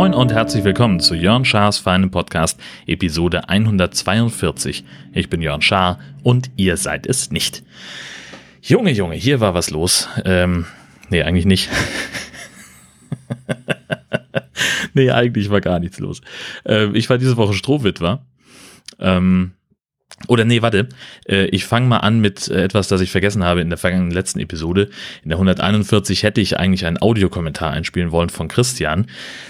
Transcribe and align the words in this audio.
Moin 0.00 0.14
und 0.14 0.32
herzlich 0.32 0.64
willkommen 0.64 1.00
zu 1.00 1.14
Jörn 1.14 1.44
Schars 1.44 1.78
feinem 1.78 2.10
Podcast, 2.10 2.60
Episode 2.86 3.48
142. 3.48 4.84
Ich 5.12 5.28
bin 5.28 5.42
Jörn 5.42 5.62
Schaar 5.62 5.98
und 6.22 6.50
ihr 6.56 6.76
seid 6.76 7.06
es 7.06 7.30
nicht. 7.30 7.62
Junge, 8.62 8.92
Junge, 8.92 9.16
hier 9.16 9.40
war 9.40 9.52
was 9.52 9.70
los. 9.70 10.08
Ähm, 10.24 10.66
nee, 11.10 11.22
eigentlich 11.22 11.44
nicht. 11.44 11.68
nee, 14.94 15.10
eigentlich 15.10 15.50
war 15.50 15.60
gar 15.60 15.80
nichts 15.80 15.98
los. 15.98 16.20
Äh, 16.64 16.96
ich 16.96 17.10
war 17.10 17.18
diese 17.18 17.36
Woche 17.36 17.54
Strohwitwer. 17.54 18.24
Ähm, 18.98 19.52
oder 20.28 20.44
nee, 20.44 20.62
warte. 20.62 20.88
Äh, 21.26 21.46
ich 21.46 21.64
fange 21.64 21.86
mal 21.86 21.98
an 21.98 22.20
mit 22.20 22.48
äh, 22.48 22.64
etwas, 22.64 22.88
das 22.88 23.00
ich 23.00 23.10
vergessen 23.10 23.44
habe 23.44 23.60
in 23.60 23.70
der 23.70 23.78
vergangenen 23.78 24.10
letzten 24.10 24.38
Episode. 24.38 24.90
In 25.22 25.30
der 25.30 25.38
141 25.38 26.22
hätte 26.22 26.40
ich 26.40 26.58
eigentlich 26.58 26.84
einen 26.84 27.00
Audiokommentar 27.00 27.70
einspielen 27.70 28.12
wollen 28.12 28.28
von 28.28 28.48
Christian 28.48 29.06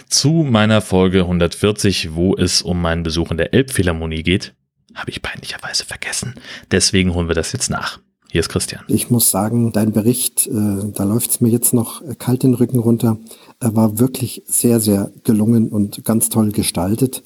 zu 0.09 0.47
meiner 0.49 0.81
Folge 0.81 1.21
140, 1.21 2.15
wo 2.15 2.37
es 2.37 2.63
um 2.63 2.81
meinen 2.81 3.03
Besuch 3.03 3.31
in 3.31 3.37
der 3.37 3.53
Elbphilharmonie 3.53 4.23
geht. 4.23 4.55
Habe 4.95 5.11
ich 5.11 5.23
peinlicherweise 5.23 5.85
vergessen. 5.85 6.35
Deswegen 6.71 7.15
holen 7.15 7.29
wir 7.29 7.35
das 7.35 7.53
jetzt 7.53 7.71
nach. 7.71 7.99
Hier 8.31 8.41
ist 8.41 8.49
Christian. 8.49 8.85
Ich 8.87 9.11
muss 9.11 9.31
sagen, 9.31 9.73
dein 9.73 9.91
Bericht, 9.91 10.47
äh, 10.47 10.93
da 10.95 11.03
läuft 11.03 11.31
es 11.31 11.41
mir 11.41 11.49
jetzt 11.49 11.75
noch 11.75 12.01
kalt 12.19 12.45
den 12.45 12.55
Rücken 12.55 12.79
runter, 12.79 13.19
Er 13.59 13.75
war 13.75 13.99
wirklich 13.99 14.45
sehr, 14.47 14.79
sehr 14.79 15.11
gelungen 15.25 15.69
und 15.69 16.05
ganz 16.05 16.29
toll 16.29 16.53
gestaltet. 16.53 17.25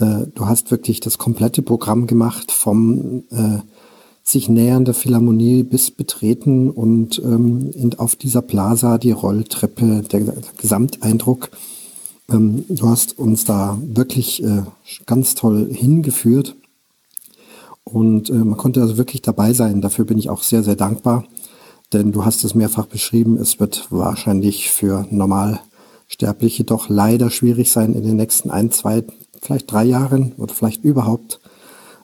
Äh, 0.00 0.26
du 0.34 0.46
hast 0.46 0.70
wirklich 0.70 1.00
das 1.00 1.18
komplette 1.18 1.62
Programm 1.62 2.06
gemacht 2.06 2.50
vom 2.50 3.24
äh, 3.30 3.58
sich 4.22 4.48
nähern 4.48 4.84
der 4.84 4.94
Philharmonie 4.94 5.62
bis 5.62 5.90
betreten 5.90 6.70
und 6.70 7.18
ähm, 7.24 7.70
in, 7.74 7.98
auf 7.98 8.16
dieser 8.16 8.42
Plaza 8.42 8.98
die 8.98 9.12
Rolltreppe, 9.12 10.02
der, 10.02 10.20
der 10.20 10.34
Gesamteindruck. 10.58 11.50
Ähm, 12.30 12.64
du 12.68 12.88
hast 12.88 13.18
uns 13.18 13.44
da 13.44 13.78
wirklich 13.82 14.42
äh, 14.42 14.62
ganz 15.06 15.34
toll 15.34 15.68
hingeführt 15.72 16.54
und 17.84 18.30
äh, 18.30 18.34
man 18.34 18.56
konnte 18.56 18.80
also 18.80 18.96
wirklich 18.96 19.22
dabei 19.22 19.52
sein. 19.52 19.80
Dafür 19.80 20.04
bin 20.04 20.18
ich 20.18 20.30
auch 20.30 20.42
sehr, 20.42 20.62
sehr 20.62 20.76
dankbar, 20.76 21.24
denn 21.92 22.12
du 22.12 22.24
hast 22.24 22.44
es 22.44 22.54
mehrfach 22.54 22.86
beschrieben, 22.86 23.36
es 23.36 23.58
wird 23.58 23.88
wahrscheinlich 23.90 24.70
für 24.70 25.06
Normalsterbliche 25.10 26.64
doch 26.64 26.88
leider 26.88 27.30
schwierig 27.30 27.70
sein, 27.70 27.94
in 27.94 28.04
den 28.04 28.16
nächsten 28.16 28.50
ein, 28.50 28.70
zwei, 28.70 29.02
vielleicht 29.40 29.70
drei 29.70 29.84
Jahren 29.84 30.32
oder 30.36 30.54
vielleicht 30.54 30.84
überhaupt 30.84 31.40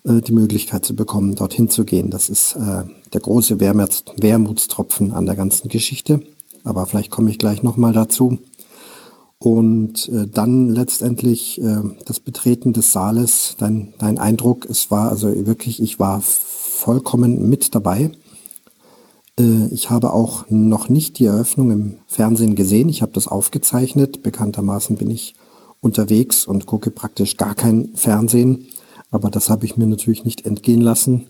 äh, 0.05 0.21
die 0.21 0.33
Möglichkeit 0.33 0.85
zu 0.85 0.95
bekommen, 0.95 1.35
dorthin 1.35 1.69
zu 1.69 1.85
gehen. 1.85 2.11
Das 2.11 2.29
ist 2.29 2.57
äh, 2.57 2.85
der 3.13 3.21
große 3.21 3.61
Wermuts 3.61 4.05
Wermutstropfen 4.17 5.13
an 5.13 5.27
der 5.27 5.37
ganzen 5.37 5.69
Geschichte. 5.69 6.23
Aber 6.65 6.87
vielleicht 6.87 7.11
komme 7.11 7.31
ich 7.31 7.39
gleich 7.39 7.63
nochmal 7.63 7.93
dazu. 7.93 8.39
Und 9.39 10.09
äh, 10.09 10.27
dann 10.27 10.71
letztendlich 10.71 11.61
äh, 11.61 11.83
das 12.07 12.21
Betreten 12.21 12.73
des 12.73 12.93
Saales, 12.93 13.55
dein, 13.59 13.93
dein 13.99 14.19
Eindruck, 14.19 14.65
es 14.65 14.91
war 14.91 15.11
also 15.11 15.29
wirklich, 15.47 15.83
ich 15.83 15.99
war 15.99 16.23
vollkommen 16.23 17.49
mit 17.49 17.75
dabei. 17.75 18.11
Äh, 19.39 19.67
ich 19.71 19.91
habe 19.91 20.13
auch 20.13 20.47
noch 20.49 20.89
nicht 20.89 21.19
die 21.19 21.27
Eröffnung 21.27 21.71
im 21.71 21.99
Fernsehen 22.07 22.55
gesehen. 22.55 22.89
Ich 22.89 23.03
habe 23.03 23.13
das 23.13 23.29
aufgezeichnet. 23.29 24.23
Bekanntermaßen 24.23 24.97
bin 24.97 25.11
ich 25.11 25.35
unterwegs 25.87 26.47
und 26.47 26.67
gucke 26.67 26.91
praktisch 26.91 27.37
gar 27.37 27.55
kein 27.55 27.95
Fernsehen. 27.95 28.67
Aber 29.11 29.31
das 29.31 29.49
habe 29.49 29.65
ich 29.65 29.77
mir 29.77 29.87
natürlich 29.87 30.25
nicht 30.25 30.45
entgehen 30.45 30.83
lassen. 30.83 31.27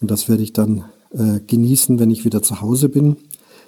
Und 0.00 0.10
das 0.10 0.28
werde 0.28 0.42
ich 0.42 0.52
dann 0.52 0.84
äh, 1.10 1.40
genießen, 1.40 1.98
wenn 1.98 2.10
ich 2.10 2.24
wieder 2.24 2.42
zu 2.42 2.60
Hause 2.60 2.88
bin. 2.88 3.16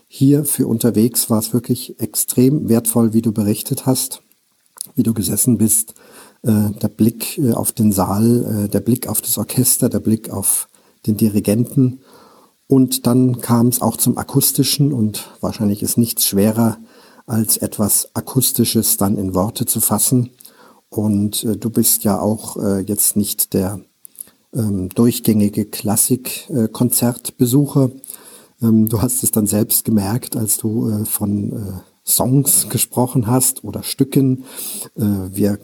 Hier 0.06 0.44
für 0.44 0.68
unterwegs 0.68 1.30
war 1.30 1.38
es 1.38 1.52
wirklich 1.52 1.98
extrem 1.98 2.68
wertvoll, 2.68 3.12
wie 3.12 3.22
du 3.22 3.32
berichtet 3.32 3.86
hast, 3.86 4.22
wie 4.94 5.02
du 5.02 5.14
gesessen 5.14 5.58
bist. 5.58 5.94
Äh, 6.42 6.70
der 6.80 6.88
Blick 6.88 7.38
äh, 7.38 7.52
auf 7.52 7.72
den 7.72 7.90
Saal, 7.90 8.66
äh, 8.66 8.68
der 8.68 8.80
Blick 8.80 9.08
auf 9.08 9.20
das 9.20 9.38
Orchester, 9.38 9.88
der 9.88 10.00
Blick 10.00 10.30
auf 10.30 10.68
den 11.06 11.16
Dirigenten. 11.16 12.00
Und 12.68 13.06
dann 13.06 13.40
kam 13.40 13.68
es 13.68 13.80
auch 13.80 13.96
zum 13.96 14.18
Akustischen 14.18 14.92
und 14.92 15.30
wahrscheinlich 15.40 15.82
ist 15.82 15.98
nichts 15.98 16.26
schwerer, 16.26 16.78
als 17.26 17.56
etwas 17.56 18.14
Akustisches 18.14 18.96
dann 18.96 19.18
in 19.18 19.34
Worte 19.34 19.66
zu 19.66 19.80
fassen. 19.80 20.30
Und 20.88 21.42
äh, 21.44 21.56
du 21.56 21.70
bist 21.70 22.04
ja 22.04 22.20
auch 22.20 22.56
äh, 22.56 22.78
jetzt 22.80 23.16
nicht 23.16 23.52
der 23.52 23.80
ähm, 24.54 24.88
durchgängige 24.90 25.64
Klassikkonzertbesucher. 25.66 27.90
Äh, 27.90 28.66
ähm, 28.66 28.88
du 28.88 29.02
hast 29.02 29.22
es 29.22 29.32
dann 29.32 29.46
selbst 29.46 29.84
gemerkt, 29.84 30.36
als 30.36 30.56
du 30.58 30.88
äh, 30.88 31.04
von 31.04 31.52
äh, 31.52 31.80
Songs 32.04 32.68
gesprochen 32.68 33.26
hast 33.26 33.64
oder 33.64 33.82
Stücken. 33.82 34.44
Äh, 34.96 35.02
wir 35.32 35.58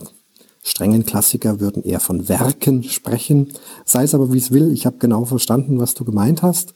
strengen 0.65 1.07
Klassiker 1.07 1.61
würden 1.61 1.83
eher 1.83 2.01
von 2.01 2.29
Werken 2.29 2.83
sprechen. 2.85 3.53
Sei 3.85 4.05
es 4.05 4.15
aber 4.15 4.33
wie 4.33 4.39
es 4.39 4.51
will, 4.51 4.73
ich 4.73 4.87
habe 4.87 4.99
genau 4.99 5.25
verstanden, 5.25 5.79
was 5.79 5.95
du 5.95 6.05
gemeint 6.05 6.43
hast. 6.43 6.75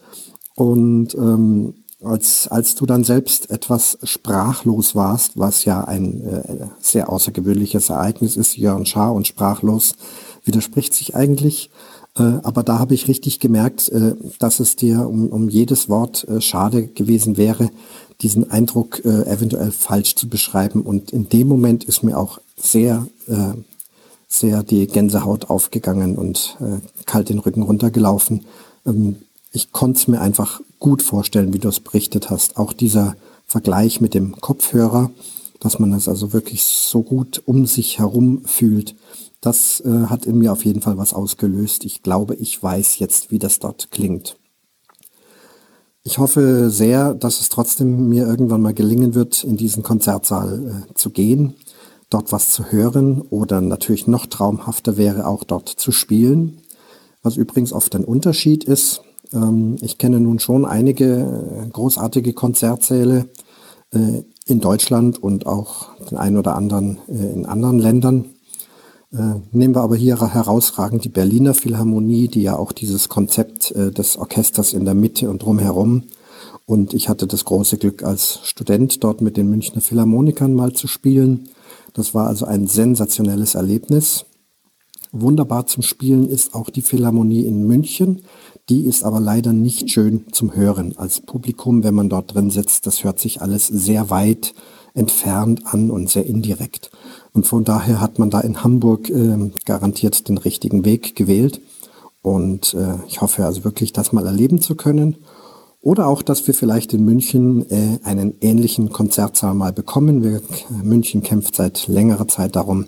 Und 0.55 1.15
ähm, 1.15 1.75
als, 2.03 2.49
als 2.49 2.75
du 2.75 2.87
dann 2.87 3.05
selbst 3.05 3.51
etwas 3.51 3.99
sprachlos 4.03 4.95
warst, 4.95 5.39
was 5.39 5.65
ja 5.65 5.83
ein 5.85 6.25
äh, 6.25 6.67
sehr 6.81 7.09
außergewöhnliches 7.11 7.89
Ereignis 7.89 8.37
ist, 8.37 8.57
Jörn 8.57 8.87
Schaar 8.87 9.15
und 9.15 9.27
sprachlos 9.27 9.95
widerspricht 10.45 10.95
sich 10.95 11.15
eigentlich. 11.15 11.71
Äh, 12.17 12.41
aber 12.43 12.63
da 12.63 12.79
habe 12.79 12.95
ich 12.95 13.09
richtig 13.09 13.41
gemerkt, 13.41 13.89
äh, 13.89 14.15
dass 14.39 14.61
es 14.61 14.77
dir 14.77 15.09
um, 15.09 15.29
um 15.29 15.49
jedes 15.49 15.89
Wort 15.89 16.27
äh, 16.29 16.41
schade 16.41 16.87
gewesen 16.87 17.37
wäre, 17.37 17.71
diesen 18.21 18.51
Eindruck 18.51 19.05
äh, 19.05 19.23
eventuell 19.27 19.71
falsch 19.71 20.17
zu 20.17 20.29
beschreiben. 20.29 20.83
Und 20.83 21.13
in 21.13 21.29
dem 21.29 21.49
Moment 21.49 21.85
ist 21.85 22.03
mir 22.03 22.19
auch 22.19 22.41
sehr, 22.57 23.07
äh, 23.27 23.55
sehr 24.29 24.63
die 24.63 24.87
Gänsehaut 24.87 25.51
aufgegangen 25.51 26.17
und 26.17 26.57
äh, 26.61 26.79
kalt 27.07 27.29
den 27.29 27.39
Rücken 27.39 27.63
runtergelaufen. 27.63 28.45
Ähm, 28.87 29.17
ich 29.53 29.73
konnte 29.73 29.99
es 29.99 30.09
mir 30.09 30.21
einfach 30.21 30.61
gut 30.79 31.03
vorstellen, 31.03 31.53
wie 31.53 31.59
du 31.59 31.69
es 31.69 31.81
berichtet 31.81 32.31
hast. 32.31 32.57
Auch 32.57 32.73
dieser 32.73 33.17
Vergleich 33.47 34.01
mit 34.01 34.15
dem 34.15 34.41
Kopfhörer, 34.41 35.11
dass 35.61 35.79
man 35.79 35.93
es 35.93 36.09
also 36.09 36.33
wirklich 36.33 36.65
so 36.65 37.03
gut 37.03 37.43
um 37.45 37.67
sich 37.67 37.99
herum 37.99 38.43
fühlt, 38.45 38.95
das 39.41 39.81
äh, 39.81 40.07
hat 40.07 40.27
in 40.27 40.39
mir 40.39 40.53
auf 40.53 40.65
jeden 40.65 40.81
Fall 40.81 40.99
was 40.99 41.15
ausgelöst. 41.15 41.85
Ich 41.85 42.03
glaube, 42.03 42.35
ich 42.35 42.61
weiß 42.61 42.99
jetzt, 42.99 43.31
wie 43.31 43.39
das 43.39 43.59
dort 43.59 43.91
klingt. 43.91 44.37
Ich 46.03 46.19
hoffe 46.19 46.71
sehr, 46.71 47.15
dass 47.15 47.41
es 47.41 47.49
trotzdem 47.49 48.09
mir 48.09 48.27
irgendwann 48.27 48.63
mal 48.63 48.75
gelingen 48.75 49.15
wird, 49.15 49.45
in 49.45 49.57
diesen 49.57 49.83
Konzertsaal 49.83 50.87
äh, 50.91 50.95
zu 50.95 51.11
gehen, 51.11 51.55
dort 52.11 52.33
was 52.33 52.53
zu 52.53 52.71
hören 52.71 53.21
oder 53.23 53.61
natürlich 53.61 54.07
noch 54.07 54.27
traumhafter 54.27 54.97
wäre, 54.97 55.27
auch 55.27 55.45
dort 55.45 55.69
zu 55.69 55.93
spielen. 55.93 56.59
Was 57.23 57.37
übrigens 57.37 57.73
oft 57.73 57.95
ein 57.97 58.05
Unterschied 58.05 58.65
ist, 58.65 59.03
ähm, 59.33 59.77
ich 59.81 59.99
kenne 59.99 60.21
nun 60.21 60.39
schon 60.39 60.65
einige 60.65 61.65
äh, 61.65 61.69
großartige 61.69 62.33
Konzertsäle 62.33 63.29
äh, 63.93 64.23
in 64.47 64.61
Deutschland 64.61 65.23
und 65.23 65.47
auch 65.47 65.89
den 66.11 66.19
einen 66.19 66.37
oder 66.37 66.57
anderen 66.57 66.99
äh, 67.09 67.33
in 67.33 67.47
anderen 67.47 67.79
Ländern. 67.79 68.27
Nehmen 69.53 69.75
wir 69.75 69.83
aber 69.83 69.97
hier 69.97 70.21
herausragend 70.21 71.05
die 71.05 71.09
Berliner 71.09 71.55
Philharmonie, 71.55 72.27
die 72.29 72.43
ja 72.43 72.57
auch 72.57 72.73
dieses 72.73 73.09
Konzept 73.09 73.73
des 73.75 74.19
Orchesters 74.19 74.75
in 74.75 74.85
der 74.85 74.95
Mitte 74.95 75.31
und 75.31 75.43
drumherum. 75.43 76.03
Und 76.67 76.93
ich 76.93 77.09
hatte 77.09 77.29
das 77.29 77.45
große 77.45 77.79
Glück, 77.79 78.03
als 78.03 78.41
Student 78.43 79.03
dort 79.05 79.23
mit 79.23 79.37
den 79.37 79.49
Münchner 79.49 79.81
Philharmonikern 79.81 80.53
mal 80.53 80.73
zu 80.73 80.89
spielen. 80.89 81.49
Das 81.95 82.15
war 82.15 82.27
also 82.27 82.45
ein 82.45 82.67
sensationelles 82.67 83.55
Erlebnis. 83.55 84.27
Wunderbar 85.13 85.67
zum 85.67 85.83
Spielen 85.83 86.29
ist 86.29 86.55
auch 86.55 86.69
die 86.69 86.83
Philharmonie 86.83 87.47
in 87.47 87.67
München. 87.67 88.23
Die 88.69 88.85
ist 88.85 89.05
aber 89.05 89.21
leider 89.21 89.53
nicht 89.53 89.91
schön 89.91 90.25
zum 90.33 90.57
Hören. 90.57 90.97
Als 90.97 91.21
Publikum, 91.21 91.85
wenn 91.85 91.95
man 91.95 92.09
dort 92.09 92.35
drin 92.35 92.51
sitzt, 92.51 92.87
das 92.87 93.05
hört 93.05 93.21
sich 93.21 93.41
alles 93.41 93.69
sehr 93.69 94.11
weit 94.11 94.55
entfernt 94.93 95.63
an 95.67 95.91
und 95.91 96.11
sehr 96.11 96.27
indirekt. 96.27 96.91
Und 97.33 97.47
von 97.47 97.63
daher 97.63 98.01
hat 98.01 98.19
man 98.19 98.31
da 98.31 98.41
in 98.41 98.65
Hamburg 98.65 99.09
äh, 99.09 99.51
garantiert 99.65 100.29
den 100.29 100.39
richtigen 100.39 100.85
Weg 100.85 101.15
gewählt. 101.15 101.61
Und 102.23 102.75
äh, 102.75 102.97
ich 103.07 103.21
hoffe 103.21 103.45
also 103.45 103.63
wirklich, 103.63 103.93
das 103.93 104.13
mal 104.13 104.27
erleben 104.27 104.61
zu 104.61 104.75
können. 104.75 105.19
Oder 105.81 106.09
auch, 106.09 106.23
dass 106.23 106.45
wir 106.49 106.55
vielleicht 106.55 106.93
in 106.93 107.05
München 107.05 107.71
äh, 107.71 108.01
einen 108.03 108.35
ähnlichen 108.41 108.91
Konzertsaal 108.91 109.55
mal 109.55 109.73
bekommen. 109.73 110.25
Wir, 110.25 110.43
München 110.83 111.23
kämpft 111.23 111.55
seit 111.55 111.87
längerer 111.87 112.27
Zeit 112.27 112.57
darum, 112.57 112.87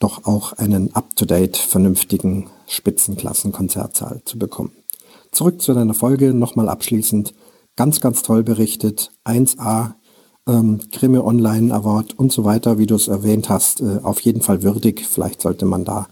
doch 0.00 0.24
auch 0.24 0.54
einen 0.54 0.92
up-to-date, 0.92 1.56
vernünftigen 1.56 2.48
Spitzenklassenkonzertsaal 2.66 4.22
zu 4.24 4.36
bekommen. 4.36 4.72
Zurück 5.32 5.62
zu 5.62 5.74
deiner 5.74 5.94
Folge, 5.94 6.34
nochmal 6.34 6.68
abschließend. 6.68 7.34
Ganz, 7.76 8.00
ganz 8.00 8.22
toll 8.22 8.42
berichtet. 8.42 9.10
1A, 9.24 9.94
ähm, 10.46 10.80
Grimme 10.92 11.24
Online 11.24 11.72
Award 11.72 12.18
und 12.18 12.32
so 12.32 12.44
weiter, 12.44 12.78
wie 12.78 12.86
du 12.86 12.94
es 12.94 13.08
erwähnt 13.08 13.48
hast. 13.48 13.80
Äh, 13.80 14.00
auf 14.02 14.20
jeden 14.20 14.42
Fall 14.42 14.62
würdig. 14.62 15.06
Vielleicht 15.06 15.40
sollte 15.40 15.66
man 15.66 15.84
da 15.84 16.08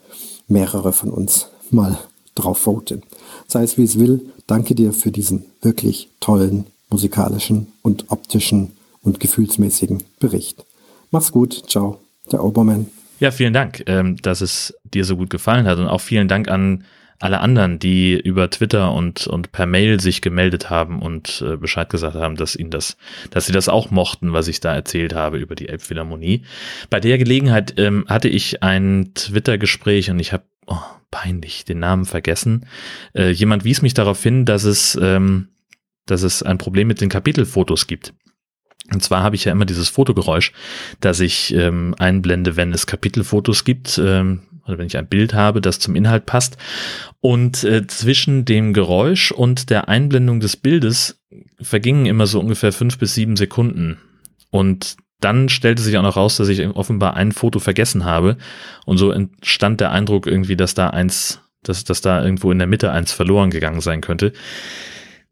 mehrere 0.47 0.93
von 0.93 1.11
uns 1.11 1.49
mal 1.70 1.99
drauf 2.35 2.59
voten. 2.59 3.03
Sei 3.47 3.62
es 3.62 3.76
wie 3.76 3.85
es 3.85 3.99
will, 3.99 4.32
danke 4.47 4.75
dir 4.75 4.93
für 4.93 5.11
diesen 5.11 5.44
wirklich 5.61 6.09
tollen 6.21 6.67
musikalischen 6.91 7.69
und 7.82 8.06
optischen 8.09 8.73
und 9.03 9.21
gefühlsmäßigen 9.21 10.03
Bericht. 10.21 10.64
Mach's 11.11 11.32
gut, 11.32 11.64
ciao, 11.67 11.99
der 12.31 12.44
Obermann. 12.44 12.87
Ja, 13.21 13.31
vielen 13.31 13.53
Dank, 13.53 13.82
ähm, 13.87 14.17
dass 14.23 14.41
es 14.41 14.75
dir 14.85 15.05
so 15.05 15.17
gut 15.17 15.31
gefallen 15.31 15.67
hat 15.67 15.79
und 15.79 15.88
auch 15.88 16.00
vielen 16.00 16.29
Dank 16.29 16.49
an 16.49 16.85
alle 17.19 17.41
anderen, 17.41 17.79
die 17.79 18.19
über 18.19 18.49
Twitter 18.49 18.93
und, 18.93 19.26
und 19.26 19.50
per 19.50 19.67
Mail 19.67 20.00
sich 20.00 20.23
gemeldet 20.23 20.70
haben 20.70 21.03
und 21.03 21.44
äh, 21.47 21.56
Bescheid 21.56 21.88
gesagt 21.88 22.15
haben, 22.15 22.37
dass 22.37 22.55
ihnen 22.55 22.70
das, 22.70 22.97
dass 23.31 23.47
sie 23.47 23.53
das 23.53 23.69
auch 23.69 23.91
mochten, 23.91 24.32
was 24.32 24.47
ich 24.47 24.61
da 24.61 24.75
erzählt 24.75 25.15
habe 25.15 25.38
über 25.38 25.56
die 25.56 25.69
Elbphilharmonie. 25.69 26.43
Bei 26.91 27.00
der 27.00 27.19
Gelegenheit 27.19 27.75
ähm, 27.76 28.05
hatte 28.09 28.29
ich 28.29 28.62
ein 28.62 29.12
Twitter-Gespräch 29.15 30.11
und 30.11 30.20
ich 30.20 30.32
habe 30.32 30.44
oh, 30.67 30.79
peinlich 31.11 31.65
den 31.65 31.81
Namen 31.81 32.05
vergessen. 32.05 32.67
Äh, 33.15 33.31
jemand 33.31 33.64
wies 33.64 33.82
mich 33.82 33.94
darauf 33.94 34.23
hin, 34.23 34.44
dass 34.44 34.62
es, 34.62 34.97
ähm, 35.00 35.49
dass 36.06 36.23
es 36.23 36.44
ein 36.44 36.59
Problem 36.59 36.87
mit 36.87 37.00
den 37.00 37.09
Kapitelfotos 37.09 37.88
gibt. 37.88 38.14
Und 38.93 39.03
zwar 39.03 39.23
habe 39.23 39.37
ich 39.37 39.44
ja 39.44 39.53
immer 39.53 39.67
dieses 39.67 39.88
Fotogeräusch, 39.88 40.53
das 41.00 41.21
ich 41.21 41.53
ähm, 41.53 41.94
einblende, 41.99 42.56
wenn 42.56 42.73
es 42.73 42.87
Kapitelfotos 42.87 43.64
gibt, 43.64 44.00
ähm, 44.03 44.41
oder 44.69 44.79
wenn 44.79 44.87
ich 44.87 44.97
ein 44.97 45.09
Bild 45.09 45.35
habe, 45.35 45.61
das 45.61 45.79
zum 45.79 45.97
Inhalt 45.97 46.26
passt. 46.26 46.56
Und 47.20 47.65
äh, 47.65 47.87
zwischen 47.87 48.44
dem 48.44 48.73
Geräusch 48.73 49.32
und 49.32 49.70
der 49.70 49.88
Einblendung 49.88 50.41
des 50.41 50.56
Bildes 50.56 51.20
vergingen 51.61 52.06
immer 52.06 52.26
so 52.26 52.38
ungefähr 52.41 52.73
fünf 52.73 52.99
bis 52.99 53.15
sieben 53.15 53.37
Sekunden. 53.37 53.99
Und 54.50 54.97
dann 55.20 55.49
stellte 55.49 55.82
sich 55.82 55.97
auch 55.97 56.03
noch 56.03 56.17
raus, 56.17 56.37
dass 56.37 56.49
ich 56.49 56.65
offenbar 56.69 57.17
ein 57.17 57.32
Foto 57.32 57.59
vergessen 57.59 58.05
habe. 58.05 58.37
Und 58.87 58.99
so 58.99 59.11
entstand 59.11 59.81
der 59.81 59.91
Eindruck 59.91 60.26
irgendwie, 60.26 60.56
dass 60.56 60.75
da 60.75 60.91
eins, 60.91 61.41
dass, 61.62 61.85
dass 61.85 62.00
da 62.00 62.23
irgendwo 62.23 62.53
in 62.53 62.59
der 62.59 62.69
Mitte 62.69 62.93
eins 62.93 63.12
verloren 63.12 63.50
gegangen 63.50 63.81
sein 63.81 64.00
könnte. 64.00 64.32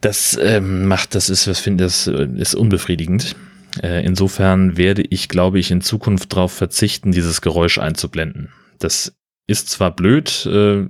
Das 0.00 0.38
ähm, 0.42 0.86
macht, 0.88 1.14
das 1.14 1.30
ist, 1.30 1.46
was 1.46 1.60
finde 1.60 1.84
das 1.84 2.06
äh, 2.06 2.28
ist 2.36 2.54
unbefriedigend. 2.54 3.36
Äh, 3.82 4.04
insofern 4.04 4.76
werde 4.76 5.02
ich, 5.02 5.28
glaube 5.28 5.58
ich, 5.58 5.70
in 5.70 5.80
Zukunft 5.80 6.32
darauf 6.32 6.52
verzichten, 6.52 7.12
dieses 7.12 7.40
Geräusch 7.40 7.78
einzublenden. 7.78 8.50
Das 8.78 9.15
ist 9.46 9.70
zwar 9.70 9.94
blöd, 9.94 10.46
äh, 10.46 10.86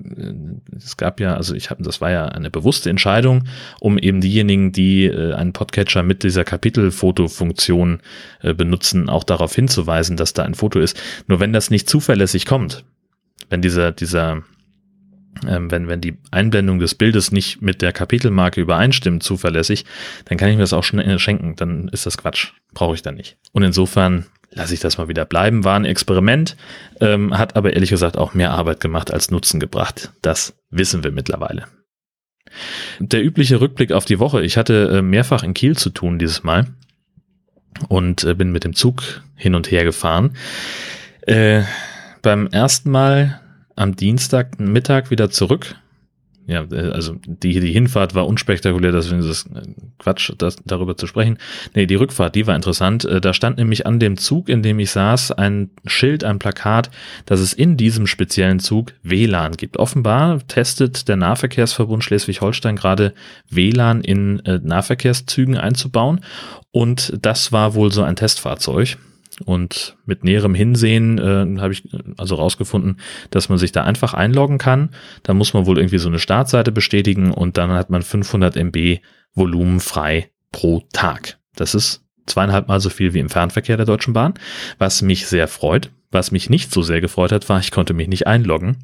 es 0.74 0.96
gab 0.96 1.20
ja, 1.20 1.34
also 1.34 1.54
ich 1.54 1.70
habe, 1.70 1.82
das 1.82 2.00
war 2.00 2.10
ja 2.10 2.26
eine 2.26 2.50
bewusste 2.50 2.88
Entscheidung, 2.88 3.44
um 3.80 3.98
eben 3.98 4.20
diejenigen, 4.20 4.72
die 4.72 5.04
äh, 5.04 5.34
einen 5.34 5.52
Podcatcher 5.52 6.02
mit 6.02 6.22
dieser 6.22 6.44
Kapitelfotofunktion 6.44 8.00
äh, 8.40 8.54
benutzen, 8.54 9.10
auch 9.10 9.24
darauf 9.24 9.54
hinzuweisen, 9.54 10.16
dass 10.16 10.32
da 10.32 10.44
ein 10.44 10.54
Foto 10.54 10.80
ist. 10.80 11.00
Nur 11.26 11.38
wenn 11.40 11.52
das 11.52 11.70
nicht 11.70 11.88
zuverlässig 11.88 12.46
kommt, 12.46 12.84
wenn 13.50 13.60
dieser, 13.60 13.92
dieser 13.92 14.42
ähm, 15.46 15.70
wenn, 15.70 15.88
wenn 15.88 16.00
die 16.00 16.16
Einblendung 16.30 16.78
des 16.78 16.94
Bildes 16.94 17.32
nicht 17.32 17.60
mit 17.60 17.82
der 17.82 17.92
Kapitelmarke 17.92 18.60
übereinstimmt, 18.60 19.22
zuverlässig, 19.22 19.84
dann 20.24 20.38
kann 20.38 20.48
ich 20.48 20.56
mir 20.56 20.62
das 20.62 20.72
auch 20.72 20.84
schnell 20.84 21.18
schenken. 21.18 21.56
Dann 21.56 21.88
ist 21.88 22.06
das 22.06 22.16
Quatsch. 22.16 22.52
Brauche 22.72 22.94
ich 22.94 23.02
dann 23.02 23.16
nicht. 23.16 23.36
Und 23.52 23.62
insofern 23.62 24.26
lasse 24.56 24.74
ich 24.74 24.80
das 24.80 24.98
mal 24.98 25.08
wieder 25.08 25.24
bleiben. 25.24 25.64
War 25.64 25.78
ein 25.78 25.84
Experiment, 25.84 26.56
ähm, 27.00 27.36
hat 27.36 27.56
aber 27.56 27.74
ehrlich 27.74 27.90
gesagt 27.90 28.16
auch 28.16 28.34
mehr 28.34 28.50
Arbeit 28.50 28.80
gemacht 28.80 29.12
als 29.12 29.30
Nutzen 29.30 29.60
gebracht. 29.60 30.10
Das 30.22 30.56
wissen 30.70 31.04
wir 31.04 31.12
mittlerweile. 31.12 31.66
Der 32.98 33.22
übliche 33.22 33.60
Rückblick 33.60 33.92
auf 33.92 34.06
die 34.06 34.18
Woche. 34.18 34.42
Ich 34.42 34.56
hatte 34.56 34.98
äh, 34.98 35.02
mehrfach 35.02 35.42
in 35.42 35.54
Kiel 35.54 35.76
zu 35.76 35.90
tun 35.90 36.18
dieses 36.18 36.42
Mal 36.42 36.68
und 37.88 38.24
äh, 38.24 38.34
bin 38.34 38.50
mit 38.50 38.64
dem 38.64 38.74
Zug 38.74 39.22
hin 39.34 39.54
und 39.54 39.70
her 39.70 39.84
gefahren. 39.84 40.36
Äh, 41.22 41.62
beim 42.22 42.46
ersten 42.46 42.90
Mal 42.90 43.40
am 43.74 43.94
Dienstag 43.94 44.58
Mittag 44.58 45.10
wieder 45.10 45.30
zurück. 45.30 45.76
Ja, 46.46 46.64
äh, 46.70 46.90
also 46.90 47.16
die, 47.26 47.58
die 47.60 47.72
Hinfahrt 47.72 48.14
war 48.14 48.26
unspektakulär, 48.26 48.92
deswegen 48.92 49.20
ist 49.20 49.26
es 49.26 49.46
äh, 49.46 49.62
Quatsch, 49.98 50.32
das, 50.38 50.56
darüber 50.64 50.96
zu 50.96 51.06
sprechen. 51.06 51.38
Nee, 51.74 51.86
die 51.86 51.96
Rückfahrt, 51.96 52.34
die 52.34 52.46
war 52.46 52.54
interessant. 52.54 53.04
Äh, 53.04 53.20
da 53.20 53.34
stand 53.34 53.58
nämlich 53.58 53.86
an 53.86 53.98
dem 53.98 54.16
Zug, 54.16 54.48
in 54.48 54.62
dem 54.62 54.78
ich 54.78 54.90
saß, 54.90 55.32
ein 55.32 55.70
Schild, 55.86 56.22
ein 56.22 56.38
Plakat, 56.38 56.90
dass 57.24 57.40
es 57.40 57.52
in 57.52 57.76
diesem 57.76 58.06
speziellen 58.06 58.60
Zug 58.60 58.94
WLAN 59.02 59.52
gibt. 59.52 59.76
Offenbar 59.78 60.46
testet 60.46 61.08
der 61.08 61.16
Nahverkehrsverbund 61.16 62.04
Schleswig-Holstein 62.04 62.76
gerade 62.76 63.12
WLAN 63.50 64.02
in 64.02 64.36
Nahverkehrszügen 64.36 65.56
einzubauen. 65.56 66.20
Und 66.70 67.18
das 67.22 67.52
war 67.52 67.74
wohl 67.74 67.92
so 67.92 68.02
ein 68.02 68.16
Testfahrzeug. 68.16 68.98
Und 69.44 69.96
mit 70.06 70.24
näherem 70.24 70.54
Hinsehen 70.54 71.18
äh, 71.18 71.60
habe 71.60 71.72
ich 71.72 71.82
also 72.16 72.36
rausgefunden, 72.36 73.00
dass 73.30 73.48
man 73.48 73.58
sich 73.58 73.72
da 73.72 73.84
einfach 73.84 74.14
einloggen 74.14 74.58
kann. 74.58 74.90
Da 75.22 75.34
muss 75.34 75.52
man 75.52 75.66
wohl 75.66 75.78
irgendwie 75.78 75.98
so 75.98 76.08
eine 76.08 76.18
Startseite 76.18 76.72
bestätigen 76.72 77.32
und 77.32 77.58
dann 77.58 77.70
hat 77.72 77.90
man 77.90 78.02
500 78.02 78.56
MB 78.56 79.00
Volumen 79.34 79.80
frei 79.80 80.30
pro 80.52 80.82
Tag. 80.92 81.38
Das 81.54 81.74
ist 81.74 82.02
zweieinhalb 82.24 82.68
Mal 82.68 82.80
so 82.80 82.88
viel 82.88 83.12
wie 83.12 83.18
im 83.18 83.28
Fernverkehr 83.28 83.76
der 83.76 83.86
Deutschen 83.86 84.14
Bahn, 84.14 84.34
was 84.78 85.02
mich 85.02 85.26
sehr 85.26 85.48
freut. 85.48 85.90
Was 86.10 86.30
mich 86.30 86.48
nicht 86.48 86.72
so 86.72 86.82
sehr 86.82 87.00
gefreut 87.00 87.32
hat, 87.32 87.48
war, 87.48 87.58
ich 87.60 87.72
konnte 87.72 87.92
mich 87.92 88.08
nicht 88.08 88.26
einloggen, 88.26 88.78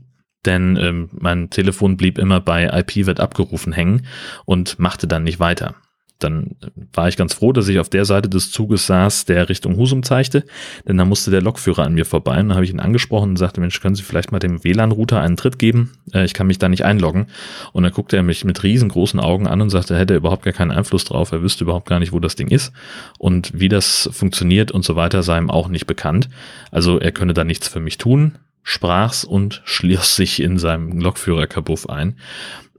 denn 0.44 0.76
ähm, 0.76 1.08
mein 1.12 1.50
Telefon 1.50 1.96
blieb 1.96 2.18
immer 2.18 2.40
bei 2.40 2.66
IP 2.66 3.06
wird 3.06 3.20
abgerufen 3.20 3.72
hängen 3.72 4.06
und 4.44 4.78
machte 4.78 5.06
dann 5.06 5.22
nicht 5.22 5.40
weiter 5.40 5.76
dann 6.18 6.56
war 6.92 7.08
ich 7.08 7.16
ganz 7.16 7.34
froh, 7.34 7.52
dass 7.52 7.68
ich 7.68 7.78
auf 7.78 7.88
der 7.88 8.04
Seite 8.04 8.28
des 8.28 8.50
Zuges 8.50 8.86
saß, 8.86 9.24
der 9.24 9.48
Richtung 9.48 9.76
Husum 9.76 10.02
zeigte, 10.02 10.44
denn 10.86 10.96
da 10.96 11.04
musste 11.04 11.30
der 11.30 11.42
Lokführer 11.42 11.84
an 11.84 11.94
mir 11.94 12.04
vorbei 12.04 12.40
und 12.40 12.48
dann 12.48 12.54
habe 12.54 12.64
ich 12.64 12.70
ihn 12.70 12.80
angesprochen 12.80 13.30
und 13.30 13.36
sagte, 13.36 13.60
Mensch, 13.60 13.80
können 13.80 13.94
Sie 13.94 14.02
vielleicht 14.02 14.32
mal 14.32 14.38
dem 14.38 14.62
WLAN-Router 14.62 15.20
einen 15.20 15.36
Tritt 15.36 15.58
geben? 15.58 15.92
Äh, 16.12 16.24
ich 16.24 16.34
kann 16.34 16.46
mich 16.46 16.58
da 16.58 16.68
nicht 16.68 16.84
einloggen. 16.84 17.26
Und 17.72 17.82
dann 17.82 17.92
guckte 17.92 18.16
er 18.16 18.22
mich 18.22 18.44
mit 18.44 18.62
riesengroßen 18.62 19.20
Augen 19.20 19.46
an 19.46 19.60
und 19.60 19.70
sagte, 19.70 19.94
er 19.94 20.00
hätte 20.00 20.16
überhaupt 20.16 20.44
gar 20.44 20.52
keinen 20.52 20.70
Einfluss 20.70 21.04
drauf, 21.04 21.32
er 21.32 21.42
wüsste 21.42 21.64
überhaupt 21.64 21.88
gar 21.88 21.98
nicht, 21.98 22.12
wo 22.12 22.20
das 22.20 22.36
Ding 22.36 22.48
ist 22.48 22.72
und 23.18 23.52
wie 23.58 23.68
das 23.68 24.08
funktioniert 24.12 24.70
und 24.70 24.84
so 24.84 24.96
weiter 24.96 25.22
sei 25.22 25.38
ihm 25.38 25.50
auch 25.50 25.68
nicht 25.68 25.86
bekannt. 25.86 26.28
Also 26.70 26.98
er 26.98 27.12
könne 27.12 27.34
da 27.34 27.44
nichts 27.44 27.68
für 27.68 27.80
mich 27.80 27.98
tun, 27.98 28.38
sprach's 28.62 29.24
und 29.24 29.62
schloss 29.64 30.16
sich 30.16 30.40
in 30.40 30.58
seinem 30.58 31.00
Lokführerkabuff 31.00 31.88
ein. 31.88 32.16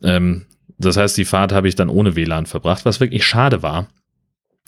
Ähm, 0.01 0.45
das 0.77 0.97
heißt, 0.97 1.17
die 1.17 1.25
Fahrt 1.25 1.51
habe 1.51 1.67
ich 1.67 1.75
dann 1.75 1.89
ohne 1.89 2.15
WLAN 2.15 2.45
verbracht, 2.45 2.85
was 2.85 2.99
wirklich 2.99 3.25
schade 3.25 3.61
war. 3.61 3.87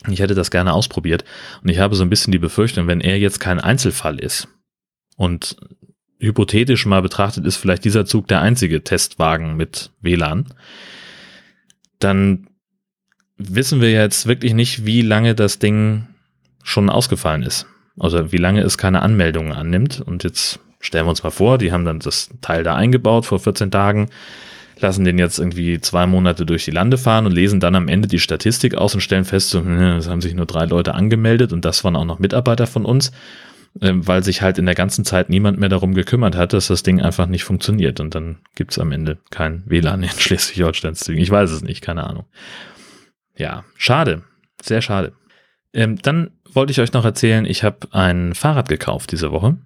Ich 0.07 0.19
hätte 0.19 0.35
das 0.35 0.51
gerne 0.51 0.73
ausprobiert 0.73 1.23
und 1.63 1.69
ich 1.69 1.79
habe 1.79 1.95
so 1.95 2.03
ein 2.03 2.09
bisschen 2.09 2.31
die 2.31 2.39
Befürchtung, 2.39 2.87
wenn 2.87 3.01
er 3.01 3.17
jetzt 3.17 3.39
kein 3.39 3.59
Einzelfall 3.59 4.19
ist 4.19 4.47
und 5.15 5.55
hypothetisch 6.19 6.85
mal 6.85 7.01
betrachtet 7.01 7.45
ist 7.45 7.57
vielleicht 7.57 7.85
dieser 7.85 8.05
Zug 8.05 8.27
der 8.27 8.41
einzige 8.41 8.83
Testwagen 8.83 9.55
mit 9.55 9.91
WLAN, 10.01 10.53
dann 11.99 12.47
wissen 13.37 13.81
wir 13.81 13.91
jetzt 13.91 14.27
wirklich 14.27 14.53
nicht, 14.53 14.85
wie 14.85 15.01
lange 15.01 15.35
das 15.35 15.59
Ding 15.59 16.07
schon 16.63 16.89
ausgefallen 16.89 17.43
ist. 17.43 17.67
Also 17.97 18.31
wie 18.31 18.37
lange 18.37 18.61
es 18.61 18.77
keine 18.77 19.01
Anmeldungen 19.01 19.53
annimmt. 19.53 20.01
Und 20.01 20.23
jetzt 20.23 20.59
stellen 20.79 21.05
wir 21.05 21.11
uns 21.11 21.23
mal 21.23 21.31
vor, 21.31 21.57
die 21.57 21.71
haben 21.71 21.85
dann 21.85 21.99
das 21.99 22.29
Teil 22.41 22.63
da 22.63 22.75
eingebaut 22.75 23.25
vor 23.25 23.39
14 23.39 23.71
Tagen 23.71 24.09
lassen 24.79 25.05
den 25.05 25.17
jetzt 25.17 25.39
irgendwie 25.39 25.79
zwei 25.79 26.05
Monate 26.05 26.45
durch 26.45 26.65
die 26.65 26.71
Lande 26.71 26.97
fahren 26.97 27.25
und 27.25 27.31
lesen 27.31 27.59
dann 27.59 27.75
am 27.75 27.87
Ende 27.87 28.07
die 28.07 28.19
Statistik 28.19 28.75
aus 28.75 28.93
und 28.93 29.01
stellen 29.01 29.25
fest, 29.25 29.49
so, 29.49 29.59
hm, 29.59 29.97
es 29.97 30.09
haben 30.09 30.21
sich 30.21 30.33
nur 30.33 30.45
drei 30.45 30.65
Leute 30.65 30.93
angemeldet 30.93 31.53
und 31.53 31.65
das 31.65 31.83
waren 31.83 31.95
auch 31.95 32.05
noch 32.05 32.19
Mitarbeiter 32.19 32.67
von 32.67 32.85
uns, 32.85 33.11
ähm, 33.81 34.07
weil 34.07 34.23
sich 34.23 34.41
halt 34.41 34.57
in 34.57 34.65
der 34.65 34.75
ganzen 34.75 35.05
Zeit 35.05 35.29
niemand 35.29 35.59
mehr 35.59 35.69
darum 35.69 35.93
gekümmert 35.93 36.35
hat, 36.35 36.53
dass 36.53 36.67
das 36.67 36.83
Ding 36.83 37.01
einfach 37.01 37.27
nicht 37.27 37.43
funktioniert 37.43 37.99
und 37.99 38.15
dann 38.15 38.37
gibt's 38.55 38.79
am 38.79 38.91
Ende 38.91 39.17
kein 39.31 39.63
WLAN 39.65 40.03
in 40.03 40.09
Schleswig-Holsteins 40.17 40.99
Zügen. 40.99 41.21
Ich 41.21 41.31
weiß 41.31 41.51
es 41.51 41.61
nicht, 41.61 41.81
keine 41.81 42.05
Ahnung. 42.05 42.25
Ja, 43.37 43.65
schade, 43.77 44.23
sehr 44.61 44.81
schade. 44.81 45.13
Ähm, 45.73 45.97
dann 46.01 46.31
wollte 46.53 46.71
ich 46.71 46.79
euch 46.79 46.93
noch 46.93 47.03
erzählen, 47.03 47.45
ich 47.45 47.63
habe 47.63 47.87
ein 47.91 48.33
Fahrrad 48.33 48.69
gekauft 48.69 49.11
diese 49.11 49.31
Woche 49.31 49.57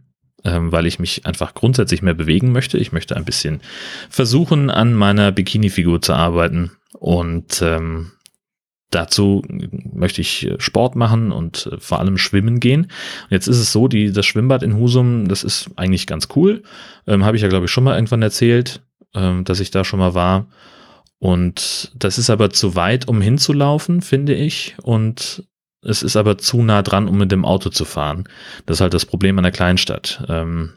weil 0.43 0.85
ich 0.85 0.99
mich 0.99 1.25
einfach 1.25 1.53
grundsätzlich 1.53 2.01
mehr 2.01 2.13
bewegen 2.13 2.51
möchte. 2.51 2.77
Ich 2.77 2.91
möchte 2.91 3.15
ein 3.15 3.25
bisschen 3.25 3.61
versuchen, 4.09 4.69
an 4.69 4.93
meiner 4.93 5.31
Bikini-Figur 5.31 6.01
zu 6.01 6.13
arbeiten 6.13 6.71
und 6.93 7.61
ähm, 7.61 8.11
dazu 8.91 9.43
möchte 9.93 10.21
ich 10.21 10.49
Sport 10.57 10.95
machen 10.95 11.31
und 11.31 11.69
äh, 11.71 11.79
vor 11.79 11.99
allem 11.99 12.17
schwimmen 12.17 12.59
gehen. 12.59 12.83
Und 12.83 13.31
jetzt 13.31 13.47
ist 13.47 13.59
es 13.59 13.71
so, 13.71 13.87
die, 13.87 14.11
das 14.11 14.25
Schwimmbad 14.25 14.63
in 14.63 14.75
Husum, 14.75 15.27
das 15.27 15.43
ist 15.43 15.69
eigentlich 15.75 16.07
ganz 16.07 16.29
cool. 16.35 16.63
Ähm, 17.07 17.25
Habe 17.25 17.37
ich 17.37 17.43
ja, 17.43 17.49
glaube 17.49 17.65
ich, 17.65 17.71
schon 17.71 17.83
mal 17.83 17.95
irgendwann 17.95 18.21
erzählt, 18.21 18.81
ähm, 19.13 19.43
dass 19.43 19.59
ich 19.59 19.71
da 19.71 19.83
schon 19.83 19.99
mal 19.99 20.13
war. 20.13 20.47
Und 21.19 21.91
das 21.95 22.17
ist 22.17 22.29
aber 22.29 22.49
zu 22.49 22.75
weit, 22.75 23.07
um 23.07 23.21
hinzulaufen, 23.21 24.01
finde 24.01 24.33
ich. 24.33 24.75
Und 24.81 25.43
es 25.81 26.03
ist 26.03 26.15
aber 26.15 26.37
zu 26.37 26.61
nah 26.61 26.81
dran, 26.81 27.07
um 27.07 27.17
mit 27.17 27.31
dem 27.31 27.45
Auto 27.45 27.69
zu 27.69 27.85
fahren. 27.85 28.25
Das 28.65 28.77
ist 28.77 28.81
halt 28.81 28.93
das 28.93 29.05
Problem 29.05 29.37
an 29.37 29.43
der 29.43 29.51
Kleinstadt. 29.51 30.23
Ähm, 30.27 30.73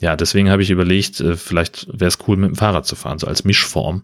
ja, 0.00 0.14
deswegen 0.16 0.50
habe 0.50 0.62
ich 0.62 0.70
überlegt, 0.70 1.20
äh, 1.20 1.36
vielleicht 1.36 1.88
wäre 1.88 2.08
es 2.08 2.18
cool, 2.26 2.36
mit 2.36 2.50
dem 2.50 2.56
Fahrrad 2.56 2.86
zu 2.86 2.96
fahren, 2.96 3.18
so 3.18 3.26
als 3.26 3.44
Mischform. 3.44 4.02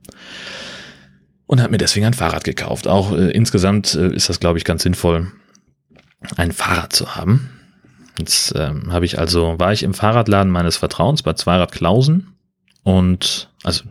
Und 1.47 1.61
habe 1.61 1.73
mir 1.73 1.79
deswegen 1.79 2.07
ein 2.07 2.15
Fahrrad 2.15 2.45
gekauft. 2.45 2.89
Auch 2.89 3.13
äh, 3.13 3.31
insgesamt 3.31 3.95
äh, 3.95 4.15
ist 4.15 4.29
das, 4.29 4.41
glaube 4.41 4.59
ich, 4.59 4.65
ganz 4.65 4.83
sinnvoll, 4.83 5.31
ein 6.37 6.53
Fahrrad 6.53 6.93
zu 6.93 7.15
haben. 7.15 7.51
Jetzt 8.19 8.55
ähm, 8.57 8.93
habe 8.93 9.05
ich 9.05 9.19
also, 9.19 9.59
war 9.59 9.73
ich 9.73 9.83
im 9.83 9.95
Fahrradladen 9.95 10.53
meines 10.53 10.77
Vertrauens 10.77 11.23
bei 11.23 11.35
Zweirad 11.35 11.73
Klausen 11.73 12.35
und 12.83 13.51
also 13.63 13.85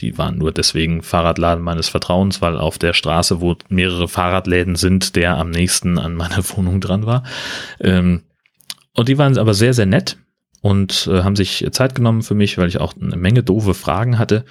die 0.00 0.16
waren 0.18 0.38
nur 0.38 0.52
deswegen 0.52 1.02
Fahrradladen 1.02 1.62
meines 1.62 1.88
Vertrauens, 1.88 2.40
weil 2.40 2.56
auf 2.56 2.78
der 2.78 2.92
Straße, 2.92 3.40
wo 3.40 3.56
mehrere 3.68 4.08
Fahrradläden 4.08 4.76
sind, 4.76 5.16
der 5.16 5.36
am 5.36 5.50
nächsten 5.50 5.98
an 5.98 6.14
meiner 6.14 6.48
Wohnung 6.56 6.80
dran 6.80 7.06
war. 7.06 7.24
Ähm, 7.80 8.22
und 8.94 9.08
die 9.08 9.18
waren 9.18 9.36
aber 9.38 9.54
sehr, 9.54 9.74
sehr 9.74 9.86
nett 9.86 10.18
und 10.60 11.08
äh, 11.12 11.22
haben 11.22 11.36
sich 11.36 11.66
Zeit 11.70 11.94
genommen 11.94 12.22
für 12.22 12.34
mich, 12.34 12.58
weil 12.58 12.68
ich 12.68 12.80
auch 12.80 12.94
eine 13.00 13.16
Menge 13.16 13.42
doofe 13.42 13.74
Fragen 13.74 14.18
hatte. 14.18 14.44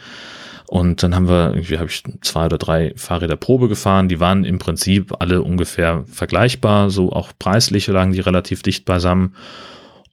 Und 0.67 1.01
dann 1.01 1.15
haben 1.15 1.29
wir, 1.29 1.51
irgendwie 1.53 1.77
habe 1.77 1.89
ich 1.89 2.03
zwei 2.21 2.45
oder 2.45 2.57
drei 2.57 2.93
Fahrräder 2.97 3.37
Probe 3.37 3.69
gefahren. 3.69 4.09
Die 4.09 4.19
waren 4.19 4.43
im 4.43 4.59
Prinzip 4.59 5.15
alle 5.19 5.41
ungefähr 5.41 6.03
vergleichbar, 6.07 6.89
so 6.89 7.13
auch 7.13 7.31
preislich 7.39 7.87
lagen 7.87 8.11
die 8.11 8.19
relativ 8.19 8.63
dicht 8.63 8.83
beisammen. 8.83 9.33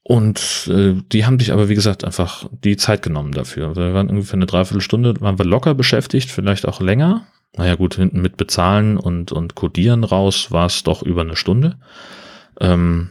Und 0.06 0.70
äh, 0.70 0.94
die 1.12 1.24
haben 1.24 1.38
sich 1.38 1.50
aber, 1.50 1.70
wie 1.70 1.74
gesagt, 1.74 2.04
einfach 2.04 2.46
die 2.62 2.76
Zeit 2.76 3.00
genommen 3.00 3.32
dafür. 3.32 3.74
Wir 3.74 3.94
waren 3.94 4.10
ungefähr 4.10 4.34
eine 4.34 4.44
Dreiviertelstunde, 4.44 5.18
waren 5.20 5.38
wir 5.38 5.46
locker 5.46 5.74
beschäftigt, 5.74 6.30
vielleicht 6.30 6.68
auch 6.68 6.80
länger. 6.80 7.26
Naja 7.56 7.74
gut, 7.76 7.94
hinten 7.94 8.20
mit 8.20 8.36
Bezahlen 8.36 8.98
und, 8.98 9.32
und 9.32 9.54
Codieren 9.54 10.04
raus 10.04 10.50
war 10.52 10.66
es 10.66 10.82
doch 10.82 11.02
über 11.02 11.22
eine 11.22 11.36
Stunde. 11.36 11.78
Ähm, 12.60 13.10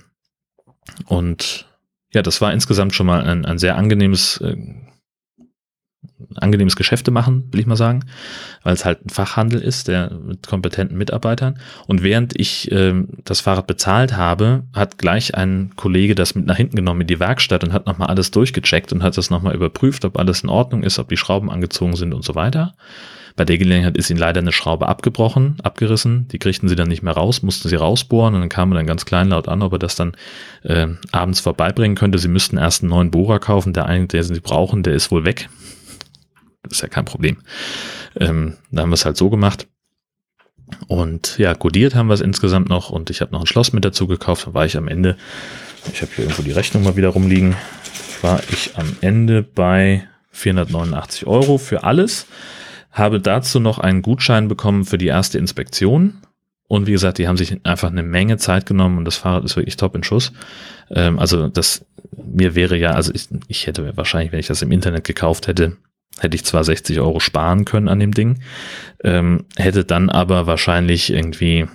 und 1.08 1.66
ja, 2.14 2.22
das 2.22 2.42
war 2.42 2.54
insgesamt 2.54 2.94
schon 2.94 3.08
mal 3.08 3.24
ein, 3.24 3.46
ein 3.46 3.58
sehr 3.58 3.76
angenehmes 3.76 4.38
äh, 4.42 4.56
angenehmes 6.36 6.76
Geschäfte 6.76 7.12
machen, 7.12 7.48
will 7.52 7.60
ich 7.60 7.66
mal 7.66 7.76
sagen, 7.76 8.06
weil 8.64 8.74
es 8.74 8.86
halt 8.86 9.06
ein 9.06 9.10
Fachhandel 9.10 9.62
ist, 9.62 9.88
der 9.88 10.12
mit 10.12 10.48
kompetenten 10.48 10.98
Mitarbeitern. 10.98 11.60
Und 11.88 12.04
während 12.04 12.40
ich 12.40 12.72
äh, 12.72 12.94
das 13.24 13.42
Fahrrad 13.42 13.68
bezahlt 13.68 14.18
habe, 14.18 14.64
hat 14.74 14.98
gleich 14.98 15.36
ein 15.36 15.72
Kollege 15.76 16.16
das 16.16 16.36
mit 16.36 16.46
nach 16.46 16.58
hinten 16.58 16.76
genommen 16.76 17.02
in 17.02 17.08
die 17.08 17.20
Werkstatt 17.20 17.64
und 17.64 17.74
hat 17.74 17.86
nochmal 17.86 18.08
alles 18.08 18.32
durchgecheckt 18.32 18.94
und 18.94 19.04
hat 19.04 19.18
das 19.18 19.30
nochmal 19.30 19.56
überprüft, 19.56 20.06
ob 20.06 20.18
alles 20.18 20.42
in 20.42 20.50
Ordnung 20.50 20.84
ist, 20.84 21.00
ob 21.00 21.10
die 21.10 21.18
Schrauben 21.18 21.50
angezogen 21.50 21.96
sind 21.96 22.14
und 22.14 22.24
so 22.24 22.36
weiter. 22.36 22.74
Bei 23.36 23.46
der 23.46 23.58
Gelegenheit 23.58 23.98
ist 23.98 24.12
ihnen 24.12 24.20
leider 24.20 24.42
eine 24.42 24.52
Schraube 24.52 24.88
abgebrochen, 24.88 25.58
abgerissen. 25.64 26.28
Die 26.28 26.38
kriegten 26.38 26.70
sie 26.70 26.76
dann 26.76 26.88
nicht 26.88 27.02
mehr 27.02 27.16
raus, 27.16 27.42
mussten 27.42 27.68
sie 27.68 27.76
rausbohren 27.76 28.36
und 28.36 28.42
dann 28.42 28.50
kam 28.50 28.72
er 28.72 28.76
dann 28.76 28.86
ganz 28.86 29.06
kleinlaut 29.06 29.48
an, 29.48 29.64
ob 29.64 29.74
er 29.74 29.80
das 29.80 29.96
dann 29.96 30.16
äh, 30.62 30.88
abends 31.12 31.40
vorbeibringen 31.40 31.98
könnte. 31.98 32.20
Sie 32.20 32.28
müssten 32.28 32.58
erst 32.58 32.84
einen 32.84 32.92
neuen 32.92 33.10
Bohrer 33.10 33.40
kaufen. 33.40 33.74
Der 33.74 33.88
eine, 33.88 34.06
der 34.06 34.24
sie 34.24 34.40
brauchen, 34.40 34.84
der 34.84 34.94
ist 34.94 35.10
wohl 35.10 35.26
weg. 35.26 35.50
Ist 36.70 36.82
ja 36.82 36.88
kein 36.88 37.05
Problem. 37.05 37.38
Ähm, 38.20 38.55
da 38.72 38.84
haben 38.84 38.89
wir 38.89 38.96
es 38.96 39.05
halt 39.05 39.17
so 39.17 39.29
gemacht. 39.29 39.67
Und 40.88 41.38
ja, 41.38 41.53
codiert 41.53 41.96
haben 41.96 42.08
wir 42.08 42.13
es 42.13 42.22
insgesamt 42.22 42.70
noch 42.70 42.89
und 42.89 43.10
ich 43.10 43.22
habe 43.22 43.32
noch 43.32 43.41
ein 43.41 43.48
Schloss 43.48 43.74
mit 43.74 43.86
dazu 43.86 44.08
gekauft. 44.08 44.48
Da 44.48 44.53
war 44.53 44.65
ich 44.65 44.77
am 44.77 44.88
Ende, 44.88 45.17
ich 45.91 46.01
habe 46.01 46.12
hier 46.15 46.25
irgendwo 46.25 46.41
die 46.41 46.51
Rechnung 46.51 46.84
mal 46.84 46.96
wieder 46.96 47.10
rumliegen, 47.10 47.55
war 48.22 48.41
ich 48.51 48.72
am 48.75 48.96
Ende 49.01 49.43
bei 49.43 50.08
489 50.32 51.27
Euro 51.27 51.58
für 51.58 51.84
alles. 51.84 52.27
Habe 52.91 53.20
dazu 53.20 53.60
noch 53.60 53.79
einen 53.79 54.01
Gutschein 54.01 54.48
bekommen 54.48 54.86
für 54.86 54.98
die 54.98 55.08
erste 55.08 55.38
Inspektion. 55.38 56.22
Und 56.67 56.88
wie 56.88 56.91
gesagt, 56.91 57.17
die 57.17 57.27
haben 57.27 57.38
sich 57.38 57.58
einfach 57.65 57.91
eine 57.91 58.03
Menge 58.03 58.38
Zeit 58.38 58.65
genommen 58.65 58.98
und 58.98 59.05
das 59.05 59.17
Fahrrad 59.17 59.43
ist 59.43 59.55
wirklich 59.55 59.77
top 59.77 59.96
in 59.96 60.03
Schuss. 60.03 60.32
Ähm, 60.89 61.20
also 61.20 61.50
das, 61.50 61.86
mir 62.15 62.55
wäre 62.55 62.77
ja, 62.77 62.91
also 62.91 63.12
ich, 63.13 63.27
ich 63.48 63.67
hätte 63.67 63.96
wahrscheinlich, 63.98 64.32
wenn 64.32 64.39
ich 64.39 64.48
das 64.48 64.62
im 64.62 64.72
Internet 64.72 65.03
gekauft 65.03 65.48
hätte, 65.48 65.77
hätte 66.20 66.36
ich 66.36 66.46
zwar 66.46 66.63
60 66.63 67.00
Euro 67.00 67.20
sparen 67.20 67.65
können 67.65 67.88
an 67.88 68.00
dem 68.00 68.13
Ding, 68.13 68.41
ähm, 69.03 69.46
hätte 69.55 69.86
dann 69.86 70.10
aber 70.10 70.48
wahrscheinlich 70.48 71.12
irgendwie, 71.12 71.67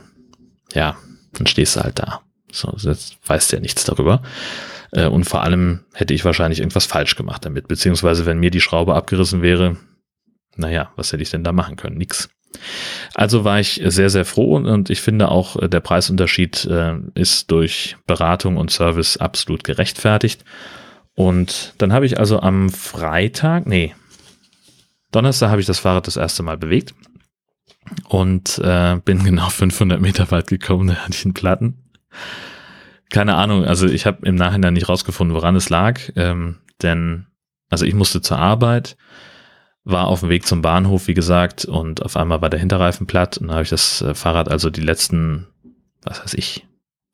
ja, 0.72 0.96
dann 1.32 1.46
stehst 1.46 1.76
du 1.76 1.80
halt 1.80 1.98
da. 1.98 2.20
So, 2.50 2.74
jetzt 2.78 3.18
weißt 3.26 3.52
du 3.52 3.56
ja 3.56 3.62
nichts 3.62 3.84
darüber. 3.84 4.22
Äh, 4.92 5.06
und 5.06 5.24
vor 5.24 5.42
allem 5.42 5.80
hätte 5.92 6.14
ich 6.14 6.24
wahrscheinlich 6.24 6.60
irgendwas 6.60 6.86
falsch 6.86 7.16
gemacht 7.16 7.44
damit, 7.44 7.68
beziehungsweise 7.68 8.26
wenn 8.26 8.38
mir 8.38 8.50
die 8.50 8.60
Schraube 8.60 8.94
abgerissen 8.94 9.42
wäre, 9.42 9.76
naja, 10.56 10.90
was 10.96 11.12
hätte 11.12 11.22
ich 11.22 11.30
denn 11.30 11.44
da 11.44 11.52
machen 11.52 11.76
können? 11.76 11.98
Nix. 11.98 12.28
Also 13.14 13.44
war 13.44 13.60
ich 13.60 13.80
sehr, 13.84 14.10
sehr 14.10 14.24
froh 14.24 14.56
und 14.56 14.90
ich 14.90 15.00
finde 15.00 15.30
auch, 15.30 15.56
äh, 15.56 15.68
der 15.68 15.80
Preisunterschied 15.80 16.64
äh, 16.64 16.94
ist 17.14 17.50
durch 17.50 17.96
Beratung 18.06 18.56
und 18.56 18.70
Service 18.70 19.16
absolut 19.18 19.64
gerechtfertigt. 19.64 20.44
Und 21.14 21.74
dann 21.78 21.92
habe 21.92 22.06
ich 22.06 22.18
also 22.18 22.40
am 22.40 22.70
Freitag, 22.70 23.66
nee, 23.66 23.94
Donnerstag 25.10 25.50
habe 25.50 25.60
ich 25.60 25.66
das 25.66 25.78
Fahrrad 25.78 26.06
das 26.06 26.16
erste 26.16 26.42
Mal 26.42 26.58
bewegt 26.58 26.94
und 28.08 28.58
äh, 28.58 29.00
bin 29.04 29.24
genau 29.24 29.48
500 29.48 30.00
Meter 30.00 30.30
weit 30.30 30.48
gekommen, 30.48 30.88
da 30.88 30.94
hatte 30.94 31.12
ich 31.12 31.24
einen 31.24 31.34
Platten. 31.34 31.90
Keine 33.10 33.36
Ahnung, 33.36 33.64
also 33.64 33.86
ich 33.86 34.04
habe 34.04 34.26
im 34.26 34.34
Nachhinein 34.34 34.74
nicht 34.74 34.88
rausgefunden, 34.88 35.34
woran 35.34 35.56
es 35.56 35.70
lag, 35.70 36.00
ähm, 36.16 36.58
denn 36.82 37.26
also 37.70 37.84
ich 37.84 37.94
musste 37.94 38.20
zur 38.20 38.38
Arbeit, 38.38 38.96
war 39.84 40.08
auf 40.08 40.20
dem 40.20 40.28
Weg 40.28 40.46
zum 40.46 40.60
Bahnhof, 40.60 41.06
wie 41.06 41.14
gesagt, 41.14 41.64
und 41.64 42.02
auf 42.02 42.16
einmal 42.16 42.42
war 42.42 42.50
der 42.50 42.60
Hinterreifen 42.60 43.06
platt 43.06 43.38
und 43.38 43.50
habe 43.50 43.62
ich 43.62 43.70
das 43.70 44.02
äh, 44.02 44.14
Fahrrad 44.14 44.50
also 44.50 44.68
die 44.68 44.82
letzten, 44.82 45.46
was 46.02 46.22
weiß 46.22 46.34
ich, 46.34 46.66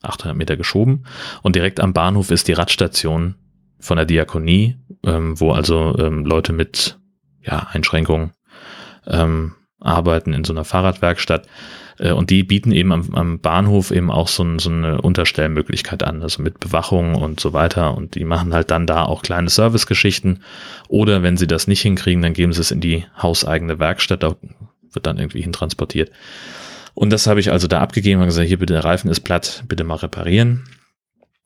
800 0.02 0.36
Meter 0.36 0.56
geschoben 0.56 1.06
und 1.42 1.56
direkt 1.56 1.80
am 1.80 1.92
Bahnhof 1.92 2.30
ist 2.30 2.48
die 2.48 2.52
Radstation 2.52 3.36
von 3.78 3.96
der 3.96 4.06
Diakonie, 4.06 4.76
ähm, 5.04 5.38
wo 5.38 5.52
also 5.52 5.96
ähm, 5.98 6.24
Leute 6.24 6.52
mit 6.52 6.98
ja, 7.44 7.68
Einschränkungen 7.72 8.32
ähm, 9.06 9.54
arbeiten 9.80 10.32
in 10.32 10.44
so 10.44 10.52
einer 10.52 10.64
Fahrradwerkstatt. 10.64 11.46
Äh, 11.98 12.12
und 12.12 12.30
die 12.30 12.42
bieten 12.42 12.72
eben 12.72 12.92
am, 12.92 13.14
am 13.14 13.40
Bahnhof 13.40 13.90
eben 13.90 14.10
auch 14.10 14.28
so, 14.28 14.58
so 14.58 14.70
eine 14.70 15.00
Unterstellmöglichkeit 15.00 16.02
an, 16.02 16.22
also 16.22 16.42
mit 16.42 16.60
Bewachung 16.60 17.14
und 17.14 17.40
so 17.40 17.52
weiter. 17.52 17.96
Und 17.96 18.14
die 18.14 18.24
machen 18.24 18.54
halt 18.54 18.70
dann 18.70 18.86
da 18.86 19.04
auch 19.04 19.22
kleine 19.22 19.50
Servicegeschichten. 19.50 20.42
Oder 20.88 21.22
wenn 21.22 21.36
sie 21.36 21.46
das 21.46 21.66
nicht 21.66 21.82
hinkriegen, 21.82 22.22
dann 22.22 22.34
geben 22.34 22.52
sie 22.52 22.60
es 22.60 22.70
in 22.70 22.80
die 22.80 23.04
hauseigene 23.20 23.78
Werkstatt, 23.78 24.22
da 24.22 24.36
wird 24.92 25.06
dann 25.06 25.18
irgendwie 25.18 25.42
hintransportiert. 25.42 26.10
Und 26.94 27.10
das 27.10 27.26
habe 27.26 27.40
ich 27.40 27.50
also 27.50 27.66
da 27.66 27.80
abgegeben 27.80 28.20
und 28.20 28.26
gesagt, 28.26 28.46
hier 28.46 28.58
bitte 28.58 28.74
der 28.74 28.84
Reifen 28.84 29.10
ist 29.10 29.20
platt, 29.20 29.64
bitte 29.68 29.82
mal 29.82 29.96
reparieren. 29.96 30.64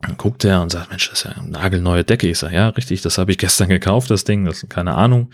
Dann 0.00 0.17
guckt 0.17 0.45
er 0.45 0.62
und 0.62 0.71
sagt, 0.71 0.90
Mensch, 0.90 1.11
das 1.11 1.21
ist 1.21 1.25
ja 1.25 1.33
eine 1.33 1.50
nagelneue 1.50 2.05
Decke. 2.05 2.28
Ich 2.28 2.38
sage, 2.38 2.55
ja, 2.55 2.69
richtig, 2.69 3.02
das 3.02 3.19
habe 3.19 3.33
ich 3.33 3.38
gestern 3.38 3.69
gekauft, 3.69 4.11
das 4.11 4.23
Ding, 4.23 4.45
das 4.45 4.64
keine 4.69 4.95
Ahnung. 4.95 5.31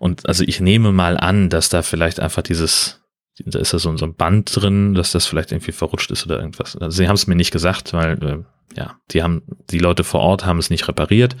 Und 0.00 0.28
also 0.28 0.42
ich 0.44 0.60
nehme 0.60 0.90
mal 0.90 1.16
an, 1.16 1.50
dass 1.50 1.68
da 1.68 1.82
vielleicht 1.82 2.18
einfach 2.18 2.42
dieses, 2.42 3.00
da 3.38 3.60
ist 3.60 3.72
ja 3.72 3.78
so, 3.78 3.90
ein 3.90 4.14
Band 4.14 4.50
drin, 4.54 4.94
dass 4.94 5.12
das 5.12 5.26
vielleicht 5.26 5.52
irgendwie 5.52 5.70
verrutscht 5.70 6.10
ist 6.10 6.26
oder 6.26 6.40
irgendwas. 6.40 6.76
Also 6.76 6.96
sie 6.96 7.06
haben 7.06 7.14
es 7.14 7.28
mir 7.28 7.36
nicht 7.36 7.52
gesagt, 7.52 7.92
weil 7.92 8.22
äh, 8.24 8.38
ja, 8.76 8.96
die 9.12 9.22
haben, 9.22 9.42
die 9.70 9.78
Leute 9.78 10.02
vor 10.02 10.20
Ort 10.20 10.44
haben 10.44 10.58
es 10.58 10.68
nicht 10.68 10.88
repariert 10.88 11.36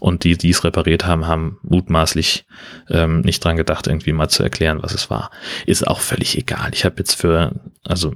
und 0.00 0.24
die, 0.24 0.38
die 0.38 0.50
es 0.50 0.64
repariert 0.64 1.06
haben, 1.06 1.26
haben 1.26 1.58
mutmaßlich 1.62 2.46
ähm, 2.88 3.20
nicht 3.20 3.44
dran 3.44 3.58
gedacht, 3.58 3.86
irgendwie 3.86 4.12
mal 4.14 4.28
zu 4.28 4.42
erklären, 4.42 4.82
was 4.82 4.94
es 4.94 5.10
war. 5.10 5.30
Ist 5.66 5.86
auch 5.86 6.00
völlig 6.00 6.38
egal. 6.38 6.70
Ich 6.72 6.86
habe 6.86 6.96
jetzt 6.98 7.14
für, 7.14 7.52
also 7.84 8.14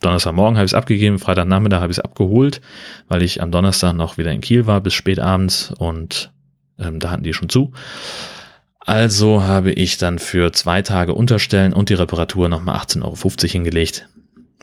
Donnerstagmorgen 0.00 0.56
habe 0.56 0.66
ich 0.66 0.72
es 0.72 0.74
abgegeben, 0.74 1.18
Freitagnachmittag 1.18 1.80
habe 1.80 1.92
ich 1.92 1.98
es 1.98 2.04
abgeholt, 2.04 2.60
weil 3.08 3.22
ich 3.22 3.42
am 3.42 3.50
Donnerstag 3.50 3.94
noch 3.94 4.18
wieder 4.18 4.32
in 4.32 4.40
Kiel 4.40 4.66
war 4.66 4.80
bis 4.80 4.94
spät 4.94 5.18
abends 5.18 5.72
und 5.78 6.32
ähm, 6.78 7.00
da 7.00 7.10
hatten 7.10 7.22
die 7.22 7.32
schon 7.32 7.48
zu. 7.48 7.72
Also 8.80 9.42
habe 9.42 9.72
ich 9.72 9.98
dann 9.98 10.18
für 10.18 10.52
zwei 10.52 10.82
Tage 10.82 11.14
Unterstellen 11.14 11.72
und 11.72 11.88
die 11.88 11.94
Reparatur 11.94 12.48
nochmal 12.48 12.76
18,50 12.76 13.02
Euro 13.02 13.48
hingelegt. 13.48 14.08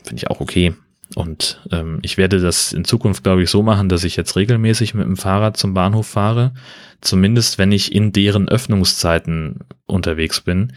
Finde 0.02 0.16
ich 0.16 0.30
auch 0.30 0.40
okay. 0.40 0.74
Und 1.14 1.60
ähm, 1.70 1.98
ich 2.02 2.16
werde 2.16 2.40
das 2.40 2.72
in 2.72 2.84
Zukunft, 2.84 3.22
glaube 3.22 3.42
ich, 3.42 3.50
so 3.50 3.62
machen, 3.62 3.88
dass 3.88 4.04
ich 4.04 4.16
jetzt 4.16 4.36
regelmäßig 4.36 4.94
mit 4.94 5.04
dem 5.04 5.16
Fahrrad 5.16 5.56
zum 5.56 5.74
Bahnhof 5.74 6.06
fahre. 6.06 6.54
Zumindest 7.00 7.58
wenn 7.58 7.70
ich 7.70 7.94
in 7.94 8.12
deren 8.12 8.48
Öffnungszeiten 8.48 9.60
unterwegs 9.86 10.40
bin, 10.40 10.72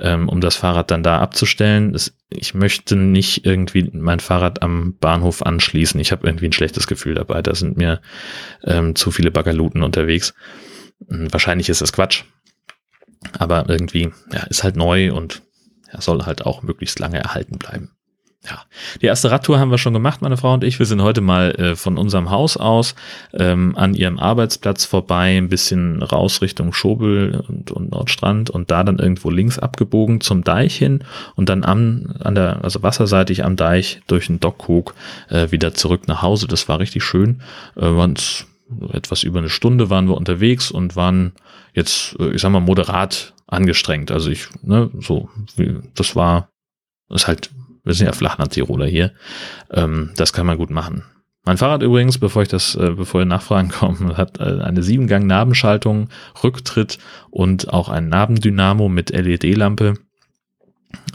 ähm, 0.00 0.28
um 0.28 0.40
das 0.40 0.56
Fahrrad 0.56 0.90
dann 0.90 1.02
da 1.02 1.18
abzustellen. 1.18 1.92
Das, 1.92 2.14
ich 2.28 2.54
möchte 2.54 2.96
nicht 2.96 3.46
irgendwie 3.46 3.90
mein 3.92 4.20
Fahrrad 4.20 4.62
am 4.62 4.96
Bahnhof 4.98 5.42
anschließen. 5.42 6.00
Ich 6.00 6.12
habe 6.12 6.26
irgendwie 6.26 6.46
ein 6.46 6.52
schlechtes 6.52 6.86
Gefühl 6.86 7.14
dabei. 7.14 7.42
Da 7.42 7.54
sind 7.54 7.76
mir 7.76 8.00
ähm, 8.64 8.94
zu 8.94 9.10
viele 9.10 9.30
Bagaluten 9.30 9.82
unterwegs. 9.82 10.34
Hm, 11.08 11.32
wahrscheinlich 11.32 11.68
ist 11.68 11.80
das 11.82 11.92
Quatsch. 11.92 12.24
Aber 13.38 13.68
irgendwie, 13.68 14.10
ja, 14.32 14.44
ist 14.44 14.64
halt 14.64 14.76
neu 14.76 15.12
und 15.12 15.42
ja, 15.92 16.00
soll 16.00 16.22
halt 16.24 16.46
auch 16.46 16.62
möglichst 16.62 16.98
lange 16.98 17.18
erhalten 17.18 17.58
bleiben 17.58 17.90
ja, 18.48 18.62
die 19.02 19.06
erste 19.06 19.30
Radtour 19.30 19.58
haben 19.58 19.70
wir 19.70 19.76
schon 19.76 19.92
gemacht, 19.92 20.22
meine 20.22 20.38
Frau 20.38 20.54
und 20.54 20.64
ich. 20.64 20.78
Wir 20.78 20.86
sind 20.86 21.02
heute 21.02 21.20
mal 21.20 21.50
äh, 21.56 21.76
von 21.76 21.98
unserem 21.98 22.30
Haus 22.30 22.56
aus 22.56 22.94
ähm, 23.34 23.76
an 23.76 23.92
ihrem 23.94 24.18
Arbeitsplatz 24.18 24.86
vorbei, 24.86 25.36
ein 25.36 25.50
bisschen 25.50 26.02
raus 26.02 26.40
Richtung 26.40 26.72
Schobel 26.72 27.44
und, 27.46 27.70
und 27.70 27.90
Nordstrand 27.90 28.48
und 28.48 28.70
da 28.70 28.82
dann 28.82 28.98
irgendwo 28.98 29.28
links 29.28 29.58
abgebogen 29.58 30.22
zum 30.22 30.42
Deich 30.42 30.76
hin 30.76 31.04
und 31.36 31.50
dann 31.50 31.64
am, 31.64 32.14
an 32.20 32.34
der, 32.34 32.64
also 32.64 32.82
wasserseitig 32.82 33.44
am 33.44 33.56
Deich 33.56 34.00
durch 34.06 34.28
den 34.28 34.40
Dockhug 34.40 34.94
äh, 35.28 35.50
wieder 35.50 35.74
zurück 35.74 36.08
nach 36.08 36.22
Hause. 36.22 36.46
Das 36.46 36.66
war 36.66 36.78
richtig 36.78 37.04
schön. 37.04 37.42
Äh, 37.76 37.88
uns 37.88 38.46
etwas 38.92 39.22
über 39.22 39.40
eine 39.40 39.50
Stunde 39.50 39.90
waren 39.90 40.08
wir 40.08 40.16
unterwegs 40.16 40.70
und 40.70 40.96
waren 40.96 41.32
jetzt, 41.74 42.16
äh, 42.18 42.30
ich 42.30 42.40
sag 42.40 42.52
mal, 42.52 42.60
moderat 42.60 43.34
angestrengt. 43.46 44.10
Also 44.10 44.30
ich, 44.30 44.46
ne, 44.62 44.88
so, 44.98 45.28
das 45.94 46.16
war, 46.16 46.48
ist 47.10 47.26
halt 47.28 47.50
wir 47.84 47.94
sind 47.94 48.06
ja 48.06 48.12
Flachland-Tiroler 48.12 48.86
hier, 48.86 49.12
ähm, 49.70 50.10
das 50.16 50.32
kann 50.32 50.46
man 50.46 50.58
gut 50.58 50.70
machen. 50.70 51.04
Mein 51.44 51.56
Fahrrad 51.56 51.82
übrigens, 51.82 52.18
bevor 52.18 52.42
ich 52.42 52.48
das, 52.48 52.74
äh, 52.74 52.90
bevor 52.90 53.22
ihr 53.22 53.26
Nachfragen 53.26 53.68
kommen, 53.70 54.16
hat 54.16 54.38
äh, 54.38 54.60
eine 54.62 54.82
Siebengang-Nabenschaltung, 54.82 56.08
Rücktritt 56.42 56.98
und 57.30 57.72
auch 57.72 57.88
ein 57.88 58.08
Nabendynamo 58.08 58.88
mit 58.88 59.10
LED-Lampe 59.10 59.94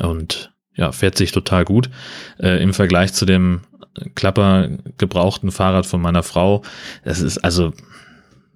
und 0.01 0.51
ja, 0.75 0.91
fährt 0.91 1.17
sich 1.17 1.31
total 1.31 1.63
gut 1.63 1.89
äh, 2.39 2.61
im 2.61 2.73
Vergleich 2.73 3.13
zu 3.13 3.25
dem 3.25 3.61
Klapper 4.15 4.69
gebrauchten 4.97 5.51
Fahrrad 5.51 5.85
von 5.85 6.01
meiner 6.01 6.23
Frau. 6.23 6.63
Das 7.05 7.21
ist 7.21 7.37
also 7.37 7.73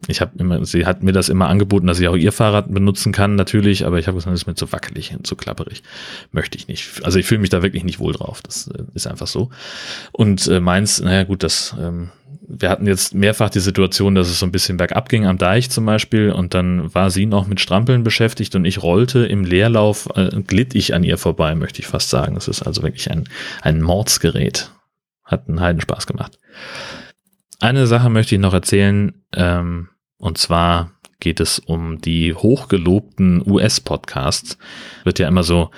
ich 0.07 0.21
habe 0.21 0.31
immer, 0.37 0.65
sie 0.65 0.85
hat 0.85 1.03
mir 1.03 1.11
das 1.11 1.29
immer 1.29 1.49
angeboten, 1.49 1.87
dass 1.87 1.99
ich 1.99 2.07
auch 2.07 2.15
ihr 2.15 2.31
Fahrrad 2.31 2.73
benutzen 2.73 3.11
kann, 3.11 3.35
natürlich, 3.35 3.85
aber 3.85 3.99
ich 3.99 4.07
habe 4.07 4.15
gesagt, 4.15 4.33
das 4.33 4.41
ist 4.41 4.47
mir 4.47 4.55
zu 4.55 4.71
wackelig 4.71 5.13
und 5.15 5.27
zu 5.27 5.35
klapperig. 5.35 5.83
Möchte 6.31 6.57
ich 6.57 6.67
nicht. 6.67 7.03
Also 7.03 7.19
ich 7.19 7.25
fühle 7.25 7.41
mich 7.41 7.49
da 7.49 7.61
wirklich 7.61 7.83
nicht 7.83 7.99
wohl 7.99 8.13
drauf. 8.13 8.41
Das 8.41 8.67
äh, 8.67 8.83
ist 8.93 9.07
einfach 9.07 9.27
so. 9.27 9.49
Und 10.11 10.47
äh, 10.47 10.59
meins, 10.59 11.01
naja 11.01 11.23
gut, 11.23 11.43
das, 11.43 11.75
ähm, 11.79 12.09
wir 12.47 12.69
hatten 12.69 12.87
jetzt 12.87 13.13
mehrfach 13.13 13.49
die 13.49 13.59
Situation, 13.59 14.15
dass 14.15 14.29
es 14.29 14.39
so 14.39 14.45
ein 14.45 14.51
bisschen 14.51 14.77
bergab 14.77 15.09
ging 15.09 15.25
am 15.25 15.37
Deich 15.37 15.69
zum 15.69 15.85
Beispiel 15.85 16.31
und 16.31 16.53
dann 16.53 16.93
war 16.93 17.11
sie 17.11 17.25
noch 17.25 17.45
mit 17.45 17.59
Strampeln 17.59 18.03
beschäftigt 18.03 18.55
und 18.55 18.65
ich 18.65 18.81
rollte 18.81 19.25
im 19.25 19.43
Leerlauf, 19.43 20.09
äh, 20.15 20.29
glitt 20.41 20.73
ich 20.75 20.95
an 20.95 21.03
ihr 21.03 21.17
vorbei, 21.17 21.53
möchte 21.55 21.81
ich 21.81 21.87
fast 21.87 22.09
sagen. 22.09 22.35
Das 22.35 22.47
ist 22.47 22.63
also 22.63 22.81
wirklich 22.81 23.11
ein, 23.11 23.25
ein 23.61 23.81
Mordsgerät. 23.81 24.71
Hat 25.23 25.47
einen 25.47 25.59
Heidenspaß 25.59 26.07
gemacht. 26.07 26.39
Eine 27.59 27.87
Sache 27.87 28.09
möchte 28.09 28.35
ich 28.35 28.41
noch 28.41 28.53
erzählen, 28.53 29.13
ähm, 29.35 29.89
und 30.17 30.37
zwar 30.37 30.91
geht 31.19 31.39
es 31.41 31.59
um 31.59 31.99
die 31.99 32.33
hochgelobten 32.33 33.43
US-Podcasts. 33.45 34.57
Wird 35.03 35.19
ja 35.19 35.27
immer 35.27 35.43
so, 35.43 35.69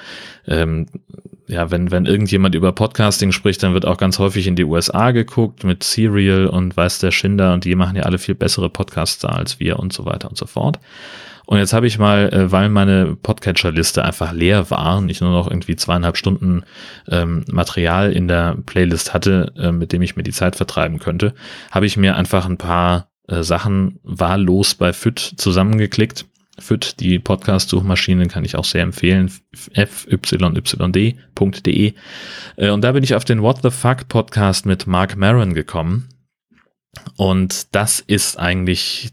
ähm, 0.47 0.85
ja, 1.47 1.71
wenn, 1.71 1.89
wenn 1.91 2.05
irgendjemand 2.05 2.53
über 2.53 2.71
Podcasting 2.71 3.31
spricht, 3.31 3.63
dann 3.63 3.73
wird 3.73 3.85
auch 3.85 3.97
ganz 3.97 4.19
häufig 4.19 4.47
in 4.47 4.55
die 4.55 4.63
USA 4.63 5.11
geguckt 5.11 5.63
mit 5.63 5.83
Serial 5.83 6.45
und 6.45 6.77
weiß 6.77 6.99
der 6.99 7.11
Schinder 7.11 7.53
und 7.53 7.65
die 7.65 7.75
machen 7.75 7.95
ja 7.95 8.03
alle 8.03 8.19
viel 8.19 8.35
bessere 8.35 8.69
Podcasts 8.69 9.19
da 9.19 9.29
als 9.29 9.59
wir 9.59 9.79
und 9.79 9.91
so 9.91 10.05
weiter 10.05 10.29
und 10.29 10.37
so 10.37 10.45
fort. 10.45 10.79
Und 11.45 11.57
jetzt 11.57 11.73
habe 11.73 11.87
ich 11.87 11.97
mal, 11.99 12.31
äh, 12.33 12.51
weil 12.51 12.69
meine 12.69 13.15
Podcatcher-Liste 13.15 14.03
einfach 14.05 14.31
leer 14.31 14.69
war 14.69 14.97
und 14.97 15.09
ich 15.09 15.21
nur 15.21 15.31
noch 15.31 15.49
irgendwie 15.49 15.75
zweieinhalb 15.75 16.17
Stunden 16.17 16.63
ähm, 17.09 17.43
Material 17.51 18.11
in 18.11 18.27
der 18.27 18.57
Playlist 18.65 19.13
hatte, 19.13 19.53
äh, 19.57 19.71
mit 19.71 19.91
dem 19.91 20.01
ich 20.01 20.15
mir 20.15 20.23
die 20.23 20.31
Zeit 20.31 20.55
vertreiben 20.55 20.99
könnte, 20.99 21.33
habe 21.71 21.85
ich 21.85 21.97
mir 21.97 22.15
einfach 22.15 22.45
ein 22.45 22.57
paar 22.57 23.09
äh, 23.27 23.43
Sachen 23.43 23.99
wahllos 24.03 24.75
bei 24.75 24.93
FIT 24.93 25.19
zusammengeklickt. 25.37 26.25
FIT, 26.59 26.99
die 26.99 27.17
Podcast-Suchmaschine, 27.17 28.27
kann 28.27 28.45
ich 28.45 28.55
auch 28.55 28.65
sehr 28.65 28.83
empfehlen. 28.83 29.31
fyyd.de. 29.51 31.13
Äh, 32.57 32.69
und 32.69 32.81
da 32.81 32.91
bin 32.91 33.03
ich 33.03 33.15
auf 33.15 33.25
den 33.25 33.41
What 33.41 33.59
the 33.63 33.71
Fuck 33.71 34.07
Podcast 34.09 34.65
mit 34.65 34.85
Mark 34.85 35.17
Maron 35.17 35.53
gekommen. 35.53 36.09
Und 37.17 37.73
das 37.75 37.99
ist 37.99 38.37
eigentlich 38.37 39.11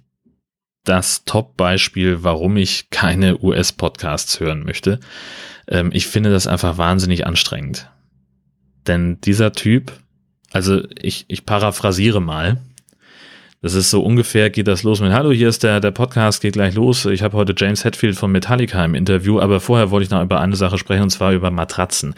das 0.88 1.24
Top-Beispiel, 1.24 2.22
warum 2.22 2.56
ich 2.56 2.90
keine 2.90 3.38
US-Podcasts 3.42 4.40
hören 4.40 4.64
möchte. 4.64 5.00
Ähm, 5.68 5.90
ich 5.92 6.06
finde 6.06 6.30
das 6.30 6.46
einfach 6.46 6.78
wahnsinnig 6.78 7.26
anstrengend. 7.26 7.90
Denn 8.86 9.20
dieser 9.20 9.52
Typ, 9.52 9.92
also 10.50 10.82
ich, 11.00 11.26
ich 11.28 11.44
paraphrasiere 11.44 12.22
mal, 12.22 12.58
das 13.60 13.74
ist 13.74 13.90
so 13.90 14.02
ungefähr, 14.04 14.50
geht 14.50 14.68
das 14.68 14.84
los 14.84 15.00
mit, 15.00 15.10
hallo, 15.12 15.32
hier 15.32 15.48
ist 15.48 15.64
der, 15.64 15.80
der 15.80 15.90
Podcast, 15.90 16.42
geht 16.42 16.52
gleich 16.52 16.76
los. 16.76 17.06
Ich 17.06 17.22
habe 17.22 17.36
heute 17.36 17.54
James 17.56 17.84
Hetfield 17.84 18.16
von 18.16 18.30
Metallica 18.30 18.84
im 18.84 18.94
Interview, 18.94 19.40
aber 19.40 19.58
vorher 19.58 19.90
wollte 19.90 20.04
ich 20.04 20.10
noch 20.10 20.22
über 20.22 20.40
eine 20.40 20.54
Sache 20.54 20.78
sprechen, 20.78 21.02
und 21.02 21.10
zwar 21.10 21.32
über 21.32 21.50
Matratzen. 21.50 22.14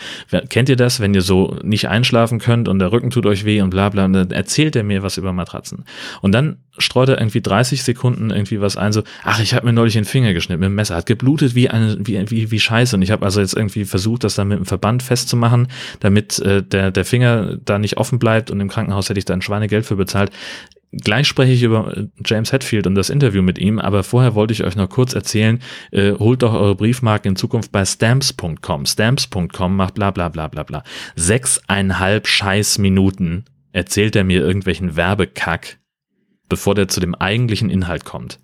Kennt 0.50 0.68
ihr 0.68 0.76
das, 0.76 1.00
wenn 1.00 1.14
ihr 1.14 1.23
so 1.23 1.56
nicht 1.62 1.88
einschlafen 1.88 2.40
könnt 2.40 2.68
und 2.68 2.78
der 2.78 2.92
Rücken 2.92 3.09
tut 3.09 3.25
euch 3.25 3.47
weh 3.47 3.62
und 3.62 3.70
bla 3.70 3.88
bla, 3.88 4.04
und 4.04 4.12
dann 4.12 4.30
erzählt 4.32 4.76
er 4.76 4.82
mir 4.82 5.02
was 5.02 5.16
über 5.16 5.32
Matratzen. 5.32 5.87
Und 6.20 6.32
dann 6.32 6.59
streut 6.76 7.09
er 7.09 7.18
irgendwie 7.18 7.40
30 7.40 7.82
Sekunden 7.85 8.30
irgendwie 8.30 8.61
was 8.61 8.76
ein, 8.76 8.92
so, 8.92 9.02
ach, 9.25 9.40
ich 9.40 9.54
habe 9.54 9.64
mir 9.64 9.73
neulich 9.73 9.94
den 9.94 10.04
Finger 10.04 10.35
geschnitten 10.35 10.61
mit 10.61 10.68
dem 10.68 10.75
Messer, 10.75 10.97
hat 10.97 11.06
geblutet 11.06 11.54
wie 11.54 11.70
eine, 11.70 11.97
wie, 12.00 12.30
wie, 12.30 12.50
wie 12.50 12.61
Scheiße. 12.61 12.97
Und 12.97 13.02
ich 13.02 13.11
habe 13.11 13.25
also 13.25 13.40
jetzt 13.40 13.56
irgendwie 13.56 13.87
versucht, 13.87 14.25
das 14.25 14.35
dann 14.35 14.49
mit 14.49 14.59
dem 14.59 14.66
Verband 14.66 15.02
festzumachen, 15.02 15.68
damit 16.00 16.38
äh, 16.40 16.62
der, 16.62 16.91
der 16.91 17.04
Finger 17.06 17.56
da 17.64 17.78
nicht 17.78 17.97
offen 17.97 18.19
bleibt 18.19 18.50
und 18.50 18.60
im 18.60 18.69
Krankenhaus 18.69 19.08
hätte 19.08 19.19
ich 19.19 19.25
da 19.25 19.32
ein 19.32 19.43
Schweinegeld 19.43 19.86
für 19.86 19.97
bezahlt 19.97 20.30
Gleich 20.92 21.28
spreche 21.28 21.52
ich 21.52 21.62
über 21.62 21.96
äh, 21.96 22.08
James 22.24 22.52
Hetfield 22.52 22.86
und 22.86 22.96
das 22.96 23.10
Interview 23.10 23.42
mit 23.42 23.58
ihm, 23.58 23.78
aber 23.78 24.02
vorher 24.02 24.34
wollte 24.34 24.52
ich 24.52 24.64
euch 24.64 24.74
noch 24.74 24.88
kurz 24.88 25.14
erzählen, 25.14 25.60
äh, 25.92 26.12
holt 26.12 26.42
doch 26.42 26.52
eure 26.52 26.74
Briefmarken 26.74 27.30
in 27.30 27.36
Zukunft 27.36 27.70
bei 27.70 27.84
stamps.com. 27.84 28.86
Stamps.com 28.86 29.76
macht 29.76 29.94
bla 29.94 30.10
bla 30.10 30.28
bla 30.28 30.48
bla 30.48 30.64
bla. 30.64 30.82
Sechseinhalb 31.14 32.26
Scheißminuten 32.26 33.44
erzählt 33.72 34.16
er 34.16 34.24
mir 34.24 34.40
irgendwelchen 34.40 34.96
Werbekack, 34.96 35.78
bevor 36.48 36.74
der 36.74 36.88
zu 36.88 36.98
dem 36.98 37.14
eigentlichen 37.14 37.70
Inhalt 37.70 38.04
kommt. 38.04 38.40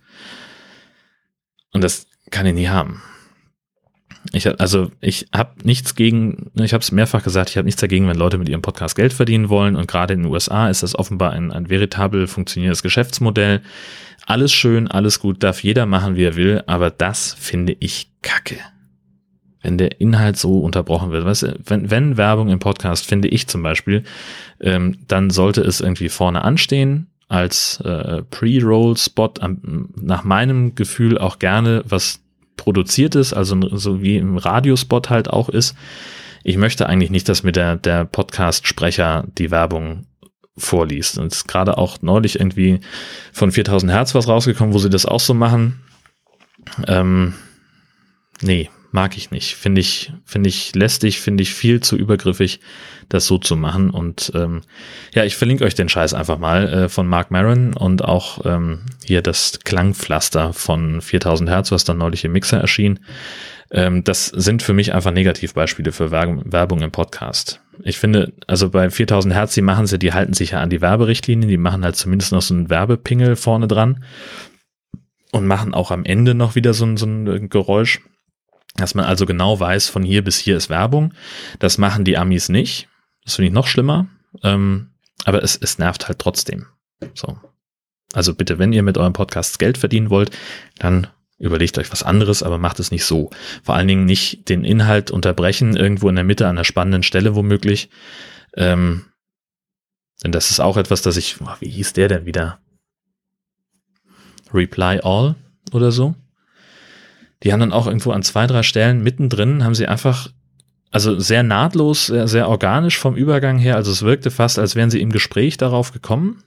Und 1.73 1.83
das 1.83 2.07
kann 2.31 2.47
ich 2.47 2.55
nie 2.55 2.69
haben. 2.69 3.03
Ich, 4.33 4.61
also 4.61 4.91
ich 5.01 5.29
habe 5.35 5.53
nichts 5.63 5.95
gegen, 5.95 6.51
ich 6.55 6.73
habe 6.73 6.83
es 6.83 6.93
mehrfach 6.93 7.23
gesagt, 7.23 7.51
ich 7.51 7.57
habe 7.57 7.67
nichts 7.67 7.81
dagegen, 7.81 8.09
wenn 8.09 8.17
Leute 8.17 8.39
mit 8.39 8.49
ihrem 8.49 8.63
Podcast 8.63 8.97
Geld 8.97 9.13
verdienen 9.13 9.49
wollen. 9.49 9.77
Und 9.77 9.89
gerade 9.89 10.15
in 10.15 10.23
den 10.23 10.33
USA 10.33 10.69
ist 10.69 10.83
das 10.83 10.99
offenbar 10.99 11.33
ein, 11.33 11.53
ein 11.53 11.69
veritabel 11.69 12.27
funktionierendes 12.27 12.83
Geschäftsmodell. 12.83 13.63
Alles 14.27 14.53
schön, 14.53 14.89
alles 14.89 15.21
gut, 15.21 15.43
darf 15.43 15.63
jeder 15.63 15.87
machen, 15.87 16.17
wie 16.17 16.25
er 16.25 16.37
will, 16.37 16.63
aber 16.67 16.91
das 16.91 17.35
finde 17.35 17.77
ich 17.79 18.11
kacke. 18.23 18.57
Wenn 19.63 19.79
der 19.79 20.01
Inhalt 20.01 20.37
so 20.37 20.61
unterbrochen 20.61 21.13
wird. 21.13 21.25
Weißt 21.25 21.43
du, 21.43 21.59
wenn, 21.65 21.91
wenn 21.91 22.17
Werbung 22.17 22.49
im 22.49 22.59
Podcast, 22.59 23.07
finde 23.07 23.29
ich 23.29 23.47
zum 23.47 23.63
Beispiel, 23.63 24.05
ähm, 24.61 24.99
dann 25.09 25.31
sollte 25.31 25.61
es 25.63 25.81
irgendwie 25.81 26.09
vorne 26.09 26.43
anstehen, 26.43 27.09
als 27.29 27.81
äh, 27.81 28.23
Pre-Roll-Spot, 28.23 29.35
nach 29.97 30.25
meinem 30.25 30.75
Gefühl 30.75 31.19
auch 31.19 31.39
gerne 31.39 31.83
was 31.87 32.21
produziert 32.57 33.15
ist, 33.15 33.33
also 33.33 33.77
so 33.77 34.03
wie 34.03 34.17
im 34.17 34.37
Radiospot 34.37 35.11
halt 35.11 35.29
auch 35.31 35.49
ist. 35.49 35.75
Ich 36.43 36.57
möchte 36.57 36.89
eigentlich 36.89 37.11
nicht, 37.11 37.29
dass 37.29 37.43
mir 37.43 37.53
der, 37.53 37.77
der 37.77 38.05
Podcast-Sprecher 38.05 39.25
die 39.37 39.51
Werbung 39.51 40.07
vorliest. 40.57 41.19
Und 41.19 41.33
es 41.33 41.39
ist 41.39 41.49
gerade 41.49 41.77
auch 41.77 41.99
neulich 42.03 42.39
irgendwie 42.39 42.81
von 43.33 43.53
4000 43.53 43.93
Hertz 43.93 44.15
was 44.15 44.29
rausgekommen, 44.29 44.73
wo 44.73 44.79
sie 44.79 44.91
das 44.91 45.07
auch 45.07 45.21
so 45.21 45.35
machen. 45.35 45.81
Ähm, 46.87 47.35
nee, 48.41 48.71
mag 48.97 49.19
ich 49.19 49.31
nicht. 49.31 49.57
Finde 49.57 49.83
ich, 49.83 50.11
finde 50.25 50.49
ich 50.49 50.75
lästig, 50.75 51.21
finde 51.21 51.43
ich 51.43 51.53
viel 51.53 51.81
zu 51.83 51.99
übergriffig, 51.99 52.61
das 53.11 53.27
so 53.27 53.37
zu 53.37 53.55
machen. 53.55 53.91
Und 53.91 54.33
ähm, 54.35 54.63
ja, 55.15 55.25
ich 55.25 55.37
verlinke 55.37 55.65
euch 55.65 55.75
den 55.75 55.91
Scheiß 55.91 56.15
einfach 56.15 56.39
mal 56.39 56.67
äh, 56.67 56.89
von 56.89 57.07
Mark 57.07 57.31
Maron 57.31 57.75
und 57.75 58.03
auch 58.03 58.47
ähm, 58.47 58.81
hier 59.05 59.21
das 59.21 59.61
Klangpflaster 59.65 60.55
von 60.55 61.03
4000 61.03 61.51
Hertz, 61.51 61.73
was 61.73 61.85
dann 61.85 61.99
neulich 61.99 62.25
im 62.25 62.33
Mixer 62.33 62.59
erschien. 62.59 62.99
Ähm, 63.71 64.03
das 64.03 64.29
sind 64.29 64.63
für 64.63 64.73
mich 64.73 64.95
einfach 64.95 65.11
Negativbeispiele 65.11 65.93
für 65.93 66.11
Werbung 66.11 66.81
im 66.81 66.91
Podcast. 66.91 67.61
Ich 67.83 67.99
finde, 67.99 68.33
also 68.47 68.71
bei 68.71 68.89
4000 68.89 69.35
Hertz, 69.35 69.53
die 69.53 69.61
machen 69.61 69.87
sie, 69.87 69.99
die 69.99 70.15
halten 70.15 70.33
sich 70.33 70.53
ja 70.53 70.61
an 70.61 70.71
die 70.71 70.81
Werberichtlinien, 70.81 71.51
die 71.51 71.59
machen 71.59 71.85
halt 71.85 71.97
zumindest 71.97 72.33
noch 72.33 72.41
so 72.41 72.55
einen 72.55 72.71
Werbepingel 72.71 73.37
vorne 73.37 73.69
dran 73.69 74.03
und 75.33 75.47
machen 75.47 75.75
auch 75.75 75.91
am 75.91 76.07
Ende 76.07 76.35
noch 76.35 76.55
wieder 76.55 76.73
so 76.73 76.87
ein, 76.87 76.97
so 76.97 77.05
ein 77.05 77.51
Geräusch 77.51 78.01
dass 78.77 78.95
man 78.95 79.05
also 79.05 79.27
genau 79.27 79.59
weiß, 79.59 79.89
von 79.89 80.03
hier 80.03 80.23
bis 80.23 80.39
hier 80.39 80.57
ist 80.57 80.71
Werbung. 80.71 81.15
Das 81.59 81.79
machen 81.79 82.05
die 82.05 82.17
Amis 82.17 82.49
nicht. 82.49 82.89
Das 83.25 83.37
finde 83.37 83.49
ich 83.49 83.55
noch 83.55 83.67
schlimmer. 83.67 84.07
Ähm, 84.43 84.91
aber 85.25 85.43
es, 85.43 85.57
es 85.57 85.79
nervt 85.79 86.09
halt 86.09 86.19
trotzdem. 86.19 86.67
So. 87.15 87.39
Also 88.13 88.35
bitte, 88.35 88.59
wenn 88.59 88.73
ihr 88.73 88.83
mit 88.83 88.99
eurem 88.99 89.13
Podcast 89.13 89.59
Geld 89.59 89.79
verdienen 89.79 90.11
wollt, 90.11 90.31
dann 90.79 91.09
überlegt 91.39 91.77
euch 91.79 91.93
was 91.93 92.03
anderes, 92.03 92.43
aber 92.43 92.59
macht 92.59 92.81
es 92.81 92.91
nicht 92.91 93.05
so. 93.05 93.31
Vor 93.63 93.75
allen 93.75 93.89
Dingen 93.89 94.05
nicht 94.05 94.49
den 94.49 94.65
Inhalt 94.65 95.11
unterbrechen, 95.11 95.77
irgendwo 95.77 96.09
in 96.09 96.15
der 96.15 96.25
Mitte 96.25 96.47
an 96.47 96.57
einer 96.57 96.65
spannenden 96.65 97.03
Stelle 97.03 97.35
womöglich. 97.35 97.91
Ähm, 98.57 99.07
denn 100.25 100.33
das 100.33 100.51
ist 100.51 100.61
auch 100.61 100.77
etwas, 100.77 101.03
das 101.03 101.17
ich, 101.17 101.37
wie 101.61 101.69
hieß 101.69 101.93
der 101.93 102.09
denn 102.09 102.25
wieder? 102.25 102.59
Reply 104.53 105.01
All 105.03 105.35
oder 105.73 105.93
so? 105.93 106.15
Die 107.43 107.53
haben 107.53 107.61
dann 107.61 107.73
auch 107.73 107.87
irgendwo 107.87 108.13
an 108.13 108.23
zwei, 108.23 108.47
drei 108.47 108.63
Stellen 108.63 109.03
mittendrin, 109.03 109.65
haben 109.65 109.75
sie 109.75 109.87
einfach, 109.87 110.29
also 110.91 111.19
sehr 111.19 111.43
nahtlos, 111.43 112.07
sehr, 112.07 112.29
sehr 112.29 112.49
organisch 112.49 112.99
vom 112.99 113.17
Übergang 113.17 113.59
her, 113.59 113.77
also 113.77 113.91
es 113.91 114.03
wirkte 114.03 114.31
fast, 114.31 114.59
als 114.59 114.77
wären 114.77 114.91
sie 114.91 115.01
im 115.01 115.13
Gespräch 115.13 115.57
darauf 115.57 115.93
gekommen, 115.93 116.43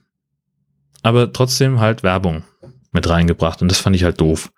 aber 1.02 1.32
trotzdem 1.32 1.80
halt 1.80 2.02
Werbung 2.02 2.44
mit 2.92 3.08
reingebracht 3.08 3.62
und 3.62 3.70
das 3.70 3.78
fand 3.78 3.96
ich 3.96 4.04
halt 4.04 4.20
doof. 4.20 4.50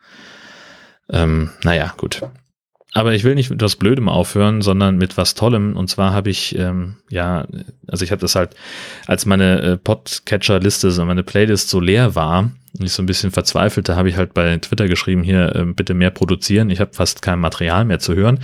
Ähm, 1.10 1.50
naja, 1.62 1.92
gut. 1.96 2.22
Aber 2.94 3.14
ich 3.14 3.24
will 3.24 3.34
nicht 3.34 3.50
mit 3.50 3.62
was 3.62 3.76
Blödem 3.76 4.08
aufhören, 4.08 4.60
sondern 4.60 4.98
mit 4.98 5.16
was 5.16 5.34
Tollem. 5.34 5.76
Und 5.76 5.88
zwar 5.88 6.12
habe 6.12 6.28
ich, 6.28 6.56
ähm, 6.58 6.96
ja, 7.08 7.46
also 7.88 8.04
ich 8.04 8.10
habe 8.10 8.20
das 8.20 8.34
halt, 8.34 8.54
als 9.06 9.24
meine 9.24 9.62
äh, 9.62 9.76
Podcatcher-Liste, 9.78 10.90
so 10.90 11.04
meine 11.04 11.22
Playlist 11.22 11.70
so 11.70 11.80
leer 11.80 12.14
war, 12.14 12.50
Ich 12.80 12.92
so 12.92 13.02
ein 13.02 13.06
bisschen 13.06 13.30
verzweifelt, 13.30 13.88
da 13.88 13.96
habe 13.96 14.08
ich 14.08 14.16
halt 14.16 14.32
bei 14.32 14.56
Twitter 14.56 14.88
geschrieben, 14.88 15.22
hier 15.22 15.54
äh, 15.54 15.64
bitte 15.66 15.92
mehr 15.92 16.10
produzieren. 16.10 16.70
Ich 16.70 16.80
habe 16.80 16.94
fast 16.94 17.20
kein 17.20 17.38
Material 17.38 17.84
mehr 17.84 17.98
zu 17.98 18.14
hören. 18.14 18.40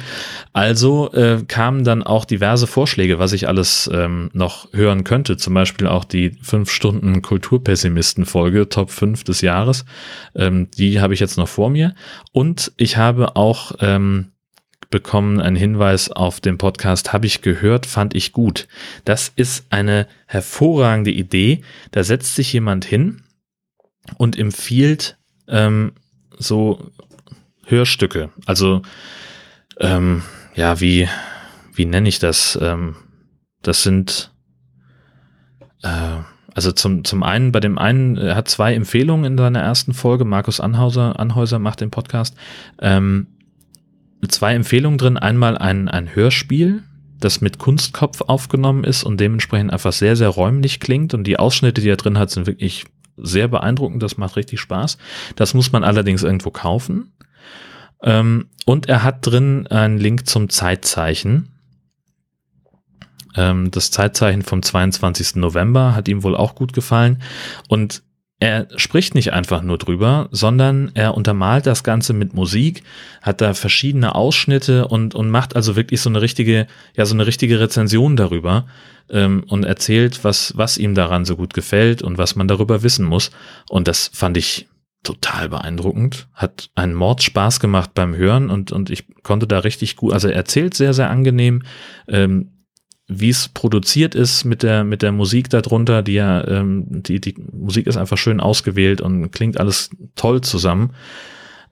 Also 0.53 1.11
äh, 1.13 1.43
kamen 1.49 1.83
dann 1.83 2.03
auch 2.03 2.27
diverse 2.27 2.67
Vorschläge, 2.67 3.19
was 3.19 3.33
ich 3.33 3.49
alles 3.49 3.89
ähm, 3.93 4.29
noch 4.35 4.71
hören 4.75 5.05
könnte. 5.05 5.39
Zum 5.39 5.55
Beispiel 5.55 5.87
auch 5.87 6.05
die 6.05 6.37
fünf 6.43 6.71
Stunden 6.71 7.23
Kulturpessimisten-Folge, 7.23 8.69
Top 8.69 8.91
5 8.91 9.25
des 9.25 9.41
Jahres. 9.41 9.87
Ähm, 10.35 10.71
die 10.77 11.01
habe 11.01 11.15
ich 11.15 11.21
jetzt 11.21 11.39
noch 11.39 11.49
vor 11.49 11.71
mir. 11.71 11.95
Und 12.33 12.73
ich 12.77 12.99
habe 12.99 13.35
auch 13.35 13.73
ähm, 13.81 14.33
bekommen 14.91 15.41
einen 15.41 15.57
Hinweis 15.57 16.11
auf 16.11 16.41
dem 16.41 16.59
Podcast, 16.59 17.13
habe 17.13 17.27
ich 17.27 17.41
gehört, 17.41 17.87
fand 17.87 18.15
ich 18.15 18.33
gut. 18.33 18.69
Das 19.05 19.33
ist 19.37 19.67
eine 19.71 20.07
hervorragende 20.27 21.11
Idee. 21.11 21.63
Da 21.93 22.05
setzt 22.05 22.35
sich 22.35 22.53
jemand 22.53 22.85
hin 22.85 23.23
und 24.17 24.39
empfiehlt 24.39 25.19
ähm, 25.49 25.93
so 26.39 26.91
Hörstücke. 27.67 28.31
Also 28.47 28.83
ähm, 29.79 30.23
ja, 30.55 30.81
wie 30.81 31.09
wie 31.75 31.85
nenne 31.85 32.09
ich 32.09 32.19
das? 32.19 32.59
Ähm, 32.61 32.97
das 33.63 33.83
sind 33.83 34.33
äh, 35.83 36.19
also 36.59 36.73
zum, 36.73 37.05
zum 37.05 37.23
einen, 37.23 37.53
bei 37.53 37.61
dem 37.61 37.79
einen, 37.79 38.17
er 38.17 38.35
hat 38.35 38.49
zwei 38.49 38.75
Empfehlungen 38.75 39.25
in 39.25 39.39
seiner 39.39 39.61
ersten 39.61 39.95
Folge. 39.95 40.25
Markus 40.25 40.59
Anhauser, 40.59 41.21
Anhäuser 41.21 41.61
macht 41.61 41.81
den 41.81 41.93
Podcast. 41.93 42.35
Ähm, 42.81 43.29
zwei 44.27 44.55
Empfehlungen 44.57 44.99
drin. 44.99 45.17
Einmal 45.17 45.57
ein, 45.57 45.87
ein 45.87 46.17
Hörspiel, 46.17 46.83
das 47.21 47.41
mit 47.41 47.59
Kunstkopf 47.59 48.23
aufgenommen 48.23 48.83
ist 48.83 49.05
und 49.05 49.21
dementsprechend 49.21 49.73
einfach 49.73 49.93
sehr, 49.93 50.17
sehr 50.17 50.31
räumlich 50.31 50.81
klingt. 50.81 51.15
Und 51.15 51.29
die 51.29 51.39
Ausschnitte, 51.39 51.81
die 51.81 51.91
er 51.91 51.97
drin 51.97 52.19
hat, 52.19 52.31
sind 52.31 52.49
wirklich 52.49 52.87
sehr 53.21 53.49
beeindruckend. 53.49 54.03
Das 54.03 54.17
macht 54.17 54.37
richtig 54.37 54.61
Spaß. 54.61 54.99
Das 55.37 55.55
muss 55.55 55.73
man 55.73 55.85
allerdings 55.85 56.23
irgendwo 56.23 56.51
kaufen. 56.51 57.13
Ähm, 58.03 58.49
und 58.65 58.89
er 58.89 59.03
hat 59.03 59.27
drin 59.27 59.67
einen 59.67 59.99
Link 59.99 60.29
zum 60.29 60.49
Zeitzeichen. 60.49 61.49
Ähm, 63.35 63.71
das 63.71 63.91
Zeitzeichen 63.91 64.43
vom 64.43 64.63
22. 64.63 65.37
November 65.37 65.95
hat 65.95 66.09
ihm 66.09 66.23
wohl 66.23 66.37
auch 66.37 66.55
gut 66.55 66.73
gefallen. 66.73 67.23
Und 67.69 68.03
er 68.41 68.69
spricht 68.77 69.15
nicht 69.15 69.33
einfach 69.33 69.63
nur 69.63 69.79
drüber, 69.79 70.29
sondern 70.31 70.93
er 70.95 71.15
untermalt 71.15 71.67
das 71.67 71.83
Ganze 71.83 72.13
mit 72.13 72.35
Musik, 72.35 72.85
hat 73.21 73.41
da 73.41 73.53
verschiedene 73.53 74.15
Ausschnitte 74.15 74.87
und, 74.87 75.15
und 75.15 75.29
macht 75.29 75.57
also 75.57 75.75
wirklich 75.75 76.01
so 76.01 76.09
eine 76.09 76.23
richtige, 76.23 76.69
ja, 76.95 77.05
so 77.05 77.15
eine 77.15 77.27
richtige 77.27 77.59
Rezension 77.59 78.15
darüber 78.15 78.67
ähm, 79.11 79.45
und 79.49 79.65
erzählt, 79.65 80.23
was, 80.23 80.57
was 80.57 80.79
ihm 80.79 80.95
daran 80.95 81.25
so 81.25 81.37
gut 81.37 81.53
gefällt 81.53 82.01
und 82.01 82.17
was 82.17 82.37
man 82.37 82.47
darüber 82.47 82.85
wissen 82.85 83.05
muss. 83.05 83.33
Und 83.69 83.89
das 83.89 84.11
fand 84.15 84.37
ich 84.37 84.69
total 85.03 85.49
beeindruckend. 85.49 86.29
Hat 86.33 86.71
einen 86.77 86.95
Mordspaß 86.95 87.59
gemacht 87.59 87.91
beim 87.95 88.15
Hören 88.15 88.51
und, 88.51 88.71
und 88.71 88.91
ich 88.91 89.05
konnte 89.25 89.49
da 89.49 89.61
richtig 89.61 89.97
gut, 89.97 90.13
also 90.13 90.29
er 90.29 90.37
erzählt 90.37 90.75
sehr, 90.75 90.95
sehr 90.95 91.11
angenehm. 91.11 91.63
Ähm, 92.07 92.53
wie 93.09 93.31
es 93.31 93.49
produziert 93.49 94.15
ist 94.15 94.45
mit 94.45 94.63
der 94.63 94.85
mit 94.85 95.03
der 95.03 95.13
Musik 95.13 95.49
darunter, 95.49 96.03
die 96.03 96.13
ja 96.13 96.47
ähm, 96.47 96.85
die 96.89 97.21
die 97.21 97.35
Musik 97.53 97.87
ist 97.87 97.97
einfach 97.97 98.19
schön 98.19 98.39
ausgewählt 98.39 99.01
und 99.01 99.31
klingt 99.31 99.59
alles 99.59 99.91
toll 100.15 100.43
zusammen. 100.43 100.95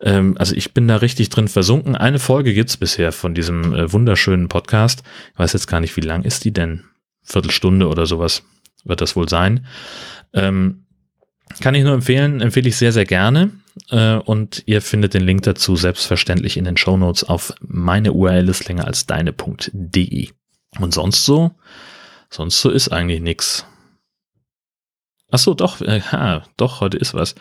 Ähm, 0.00 0.36
also 0.38 0.54
ich 0.54 0.72
bin 0.72 0.88
da 0.88 0.96
richtig 0.96 1.28
drin 1.28 1.48
versunken. 1.48 1.94
Eine 1.94 2.18
Folge 2.18 2.54
gibt's 2.54 2.78
bisher 2.78 3.12
von 3.12 3.34
diesem 3.34 3.74
äh, 3.74 3.92
wunderschönen 3.92 4.48
Podcast. 4.48 5.02
Ich 5.34 5.38
weiß 5.38 5.52
jetzt 5.52 5.66
gar 5.66 5.80
nicht, 5.80 5.96
wie 5.96 6.02
lang 6.02 6.22
ist 6.22 6.44
die 6.44 6.52
denn? 6.52 6.84
Viertelstunde 7.22 7.88
oder 7.88 8.06
sowas 8.06 8.44
wird 8.84 9.00
das 9.00 9.16
wohl 9.16 9.28
sein. 9.28 9.66
Ähm, 10.32 10.86
kann 11.60 11.74
ich 11.74 11.84
nur 11.84 11.94
empfehlen, 11.94 12.40
empfehle 12.40 12.68
ich 12.68 12.76
sehr, 12.76 12.92
sehr 12.92 13.04
gerne. 13.04 13.50
Äh, 13.90 14.14
und 14.14 14.62
ihr 14.66 14.80
findet 14.80 15.14
den 15.14 15.22
Link 15.22 15.42
dazu 15.42 15.76
selbstverständlich 15.76 16.56
in 16.56 16.64
den 16.64 16.76
Show 16.76 16.96
Notes 16.96 17.24
auf 17.24 17.52
meine 17.60 18.12
URL 18.12 18.48
ist 18.48 18.68
länger 18.68 18.86
als 18.86 19.06
deine.de. 19.06 20.28
Und 20.80 20.94
sonst 20.94 21.24
so? 21.24 21.52
Sonst 22.30 22.60
so 22.60 22.70
ist 22.70 22.88
eigentlich 22.88 23.20
nix. 23.20 23.66
Ach 25.30 25.38
so, 25.38 25.54
doch, 25.54 25.80
äh, 25.80 26.00
ha, 26.00 26.44
doch, 26.56 26.80
heute 26.80 26.96
ist 26.96 27.14
was. 27.14 27.34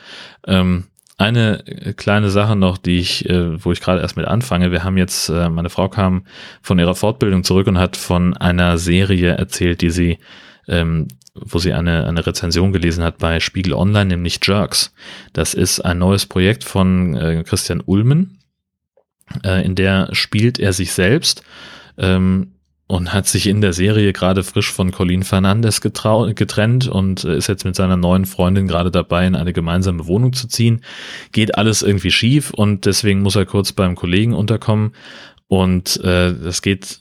Ähm, 0.47 0.85
eine 1.17 1.65
äh, 1.67 1.93
kleine 1.93 2.29
Sache 2.29 2.55
noch, 2.55 2.77
die 2.77 2.97
ich, 2.97 3.29
äh, 3.29 3.63
wo 3.63 3.71
ich 3.71 3.81
gerade 3.81 4.01
erst 4.01 4.17
mit 4.17 4.25
anfange. 4.25 4.71
Wir 4.71 4.83
haben 4.83 4.97
jetzt, 4.97 5.29
äh, 5.29 5.49
meine 5.49 5.69
Frau 5.69 5.87
kam 5.87 6.25
von 6.61 6.79
ihrer 6.79 6.95
Fortbildung 6.95 7.43
zurück 7.43 7.67
und 7.67 7.77
hat 7.77 7.95
von 7.95 8.35
einer 8.35 8.77
Serie 8.77 9.31
erzählt, 9.31 9.81
die 9.81 9.91
sie, 9.91 10.19
ähm, 10.67 11.07
wo 11.33 11.59
sie 11.59 11.73
eine, 11.73 12.05
eine 12.05 12.25
Rezension 12.25 12.73
gelesen 12.73 13.03
hat 13.03 13.17
bei 13.17 13.39
Spiegel 13.39 13.73
Online, 13.73 14.05
nämlich 14.05 14.39
Jerks. 14.43 14.93
Das 15.33 15.53
ist 15.53 15.79
ein 15.79 15.99
neues 15.99 16.25
Projekt 16.25 16.63
von 16.63 17.15
äh, 17.15 17.43
Christian 17.45 17.81
Ulmen. 17.85 18.39
Äh, 19.43 19.65
in 19.65 19.75
der 19.75 20.09
spielt 20.11 20.59
er 20.59 20.73
sich 20.73 20.91
selbst. 20.91 21.43
Ähm, 21.97 22.54
und 22.87 23.13
hat 23.13 23.27
sich 23.27 23.47
in 23.47 23.61
der 23.61 23.73
Serie 23.73 24.13
gerade 24.13 24.43
frisch 24.43 24.71
von 24.71 24.91
Colin 24.91 25.23
Fernandez 25.23 25.81
getrennt 25.81 26.87
und 26.87 27.23
ist 27.23 27.47
jetzt 27.47 27.65
mit 27.65 27.75
seiner 27.75 27.97
neuen 27.97 28.25
Freundin 28.25 28.67
gerade 28.67 28.91
dabei, 28.91 29.25
in 29.25 29.35
eine 29.35 29.53
gemeinsame 29.53 30.05
Wohnung 30.05 30.33
zu 30.33 30.47
ziehen. 30.47 30.81
Geht 31.31 31.57
alles 31.57 31.81
irgendwie 31.81 32.11
schief 32.11 32.51
und 32.51 32.85
deswegen 32.85 33.21
muss 33.21 33.35
er 33.35 33.45
kurz 33.45 33.71
beim 33.71 33.95
Kollegen 33.95 34.33
unterkommen 34.33 34.91
und 35.47 35.97
äh, 36.03 36.33
das 36.35 36.61
geht 36.61 36.99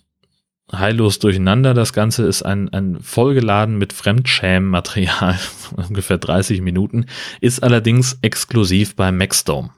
heillos 0.72 1.18
durcheinander. 1.18 1.74
Das 1.74 1.92
Ganze 1.92 2.24
ist 2.24 2.42
ein, 2.42 2.72
ein 2.72 3.00
vollgeladen 3.00 3.76
mit 3.76 3.92
Fremdschäm-Material, 3.92 5.38
ungefähr 5.76 6.16
30 6.16 6.62
Minuten, 6.62 7.04
ist 7.42 7.62
allerdings 7.62 8.18
exklusiv 8.22 8.96
bei 8.96 9.12
Maxdome. 9.12 9.70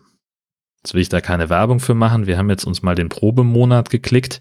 Jetzt 0.84 0.94
will 0.94 1.02
ich 1.02 1.08
da 1.08 1.20
keine 1.20 1.50
Werbung 1.50 1.80
für 1.80 1.94
machen. 1.94 2.28
Wir 2.28 2.38
haben 2.38 2.48
jetzt 2.48 2.64
uns 2.64 2.82
mal 2.82 2.94
den 2.94 3.08
Probemonat 3.08 3.90
geklickt 3.90 4.40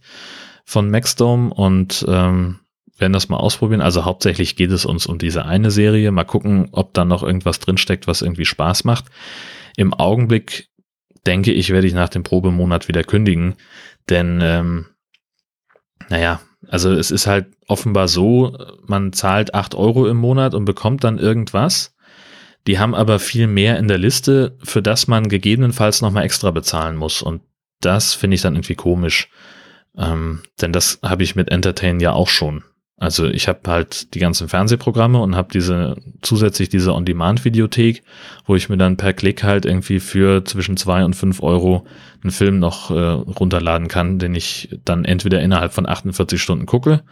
von 0.65 0.89
Maxdome 0.89 1.53
und 1.53 2.05
ähm, 2.07 2.59
werden 2.97 3.13
das 3.13 3.29
mal 3.29 3.37
ausprobieren. 3.37 3.81
Also 3.81 4.05
hauptsächlich 4.05 4.55
geht 4.55 4.71
es 4.71 4.85
uns 4.85 5.05
um 5.05 5.17
diese 5.17 5.45
eine 5.45 5.71
Serie. 5.71 6.11
Mal 6.11 6.23
gucken, 6.23 6.69
ob 6.71 6.93
da 6.93 7.05
noch 7.05 7.23
irgendwas 7.23 7.59
drinsteckt, 7.59 8.07
was 8.07 8.21
irgendwie 8.21 8.45
Spaß 8.45 8.83
macht. 8.83 9.05
Im 9.77 9.93
Augenblick 9.93 10.69
denke 11.25 11.51
ich, 11.51 11.69
werde 11.71 11.87
ich 11.87 11.93
nach 11.93 12.09
dem 12.09 12.23
Probemonat 12.23 12.87
wieder 12.87 13.03
kündigen, 13.03 13.55
denn 14.09 14.39
ähm, 14.41 14.85
naja, 16.09 16.39
also 16.67 16.91
es 16.91 17.11
ist 17.11 17.27
halt 17.27 17.47
offenbar 17.67 18.07
so, 18.07 18.57
man 18.85 19.13
zahlt 19.13 19.53
acht 19.53 19.75
Euro 19.75 20.07
im 20.07 20.17
Monat 20.17 20.53
und 20.53 20.65
bekommt 20.65 21.03
dann 21.03 21.17
irgendwas. 21.17 21.95
Die 22.67 22.79
haben 22.79 22.95
aber 22.95 23.19
viel 23.19 23.47
mehr 23.47 23.77
in 23.77 23.87
der 23.87 23.97
Liste, 23.97 24.57
für 24.63 24.81
das 24.81 25.07
man 25.07 25.29
gegebenenfalls 25.29 26.01
nochmal 26.01 26.25
extra 26.25 26.51
bezahlen 26.51 26.95
muss. 26.95 27.21
Und 27.21 27.41
das 27.81 28.13
finde 28.13 28.35
ich 28.35 28.41
dann 28.41 28.55
irgendwie 28.55 28.75
komisch. 28.75 29.29
Ähm, 29.97 30.41
denn 30.61 30.73
das 30.73 30.99
habe 31.03 31.23
ich 31.23 31.35
mit 31.35 31.49
Entertain 31.49 31.99
ja 31.99 32.13
auch 32.13 32.27
schon. 32.27 32.63
Also 32.97 33.25
ich 33.25 33.49
habe 33.49 33.59
halt 33.67 34.13
die 34.13 34.19
ganzen 34.19 34.47
Fernsehprogramme 34.47 35.19
und 35.19 35.35
habe 35.35 35.49
diese 35.51 35.97
zusätzlich 36.21 36.69
diese 36.69 36.93
On-Demand-Videothek, 36.93 38.03
wo 38.45 38.55
ich 38.55 38.69
mir 38.69 38.77
dann 38.77 38.95
per 38.95 39.11
Klick 39.11 39.43
halt 39.43 39.65
irgendwie 39.65 39.99
für 39.99 40.45
zwischen 40.45 40.77
zwei 40.77 41.03
und 41.03 41.13
fünf 41.13 41.43
Euro 41.43 41.85
einen 42.23 42.31
Film 42.31 42.59
noch 42.59 42.91
äh, 42.91 42.93
runterladen 42.93 43.89
kann, 43.89 44.17
den 44.17 44.33
ich 44.33 44.79
dann 44.85 45.03
entweder 45.03 45.41
innerhalb 45.41 45.73
von 45.73 45.85
48 45.85 46.41
Stunden 46.41 46.65
gucke 46.65 47.03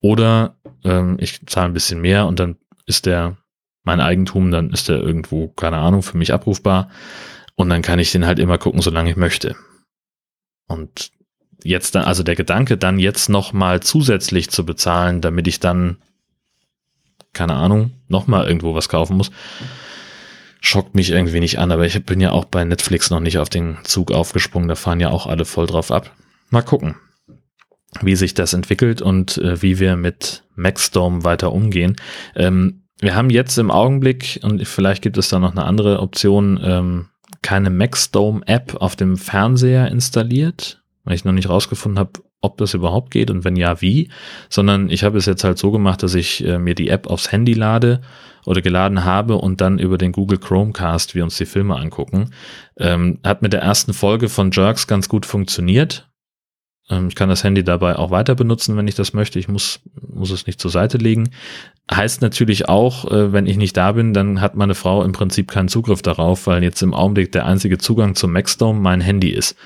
oder 0.00 0.56
ähm, 0.84 1.16
ich 1.20 1.46
zahle 1.46 1.66
ein 1.66 1.74
bisschen 1.74 2.00
mehr 2.00 2.26
und 2.26 2.40
dann 2.40 2.56
ist 2.86 3.06
der 3.06 3.36
mein 3.82 4.00
Eigentum, 4.00 4.50
dann 4.50 4.70
ist 4.70 4.88
der 4.88 4.98
irgendwo, 4.98 5.48
keine 5.48 5.78
Ahnung, 5.78 6.02
für 6.02 6.18
mich 6.18 6.34
abrufbar 6.34 6.90
und 7.54 7.70
dann 7.70 7.82
kann 7.82 7.98
ich 7.98 8.10
den 8.12 8.26
halt 8.26 8.38
immer 8.38 8.58
gucken, 8.58 8.82
solange 8.82 9.10
ich 9.10 9.16
möchte. 9.16 9.54
Und 10.66 11.12
jetzt 11.64 11.94
dann, 11.94 12.04
also 12.04 12.22
der 12.22 12.36
Gedanke, 12.36 12.76
dann 12.76 12.98
jetzt 12.98 13.28
nochmal 13.28 13.80
zusätzlich 13.80 14.50
zu 14.50 14.64
bezahlen, 14.64 15.20
damit 15.20 15.48
ich 15.48 15.60
dann, 15.60 15.98
keine 17.32 17.54
Ahnung, 17.54 17.92
nochmal 18.08 18.46
irgendwo 18.46 18.74
was 18.74 18.88
kaufen 18.88 19.16
muss, 19.16 19.30
schockt 20.60 20.94
mich 20.94 21.10
irgendwie 21.10 21.40
nicht 21.40 21.58
an. 21.58 21.72
Aber 21.72 21.86
ich 21.86 22.04
bin 22.04 22.20
ja 22.20 22.32
auch 22.32 22.44
bei 22.44 22.64
Netflix 22.64 23.10
noch 23.10 23.20
nicht 23.20 23.38
auf 23.38 23.48
den 23.48 23.78
Zug 23.84 24.12
aufgesprungen. 24.12 24.68
Da 24.68 24.74
fahren 24.74 25.00
ja 25.00 25.10
auch 25.10 25.26
alle 25.26 25.44
voll 25.44 25.66
drauf 25.66 25.90
ab. 25.90 26.14
Mal 26.50 26.62
gucken, 26.62 26.96
wie 28.00 28.16
sich 28.16 28.34
das 28.34 28.52
entwickelt 28.52 29.02
und 29.02 29.38
äh, 29.38 29.62
wie 29.62 29.78
wir 29.78 29.96
mit 29.96 30.44
Maxdome 30.54 31.24
weiter 31.24 31.52
umgehen. 31.52 31.96
Ähm, 32.34 32.82
wir 33.00 33.14
haben 33.14 33.30
jetzt 33.30 33.56
im 33.56 33.70
Augenblick, 33.70 34.40
und 34.42 34.66
vielleicht 34.66 35.02
gibt 35.02 35.16
es 35.16 35.30
da 35.30 35.38
noch 35.38 35.52
eine 35.52 35.64
andere 35.64 36.00
Option, 36.00 36.60
ähm, 36.62 37.08
keine 37.42 37.70
Maxdome-App 37.70 38.74
auf 38.74 38.94
dem 38.96 39.16
Fernseher 39.16 39.88
installiert 39.88 40.80
weil 41.04 41.14
ich 41.14 41.24
noch 41.24 41.32
nicht 41.32 41.48
rausgefunden 41.48 41.98
habe, 41.98 42.12
ob 42.40 42.56
das 42.56 42.74
überhaupt 42.74 43.10
geht 43.10 43.30
und 43.30 43.44
wenn 43.44 43.56
ja, 43.56 43.80
wie, 43.80 44.10
sondern 44.48 44.90
ich 44.90 45.04
habe 45.04 45.18
es 45.18 45.26
jetzt 45.26 45.44
halt 45.44 45.58
so 45.58 45.70
gemacht, 45.70 46.02
dass 46.02 46.14
ich 46.14 46.44
äh, 46.44 46.58
mir 46.58 46.74
die 46.74 46.88
App 46.88 47.06
aufs 47.06 47.32
Handy 47.32 47.52
lade 47.52 48.00
oder 48.46 48.62
geladen 48.62 49.04
habe 49.04 49.36
und 49.36 49.60
dann 49.60 49.78
über 49.78 49.98
den 49.98 50.12
Google 50.12 50.38
Chromecast 50.38 51.14
wir 51.14 51.24
uns 51.24 51.36
die 51.36 51.46
Filme 51.46 51.76
angucken. 51.76 52.30
Ähm, 52.78 53.18
hat 53.24 53.42
mit 53.42 53.52
der 53.52 53.60
ersten 53.62 53.92
Folge 53.92 54.28
von 54.28 54.50
Jerks 54.50 54.86
ganz 54.86 55.08
gut 55.08 55.26
funktioniert. 55.26 56.10
Ähm, 56.88 57.08
ich 57.08 57.14
kann 57.14 57.28
das 57.28 57.44
Handy 57.44 57.62
dabei 57.62 57.96
auch 57.96 58.10
weiter 58.10 58.34
benutzen, 58.34 58.76
wenn 58.76 58.88
ich 58.88 58.94
das 58.94 59.12
möchte. 59.12 59.38
Ich 59.38 59.48
muss, 59.48 59.80
muss 60.00 60.30
es 60.30 60.46
nicht 60.46 60.60
zur 60.60 60.70
Seite 60.70 60.98
legen. 60.98 61.30
Heißt 61.90 62.22
natürlich 62.22 62.68
auch, 62.68 63.10
äh, 63.10 63.32
wenn 63.32 63.46
ich 63.46 63.56
nicht 63.56 63.76
da 63.76 63.92
bin, 63.92 64.12
dann 64.12 64.40
hat 64.40 64.56
meine 64.56 64.74
Frau 64.74 65.02
im 65.02 65.12
Prinzip 65.12 65.50
keinen 65.50 65.68
Zugriff 65.68 66.02
darauf, 66.02 66.46
weil 66.46 66.62
jetzt 66.62 66.82
im 66.82 66.94
Augenblick 66.94 67.32
der 67.32 67.46
einzige 67.46 67.78
Zugang 67.78 68.14
zum 68.14 68.32
Maxdome 68.32 68.80
mein 68.80 69.00
Handy 69.00 69.30
ist. 69.30 69.56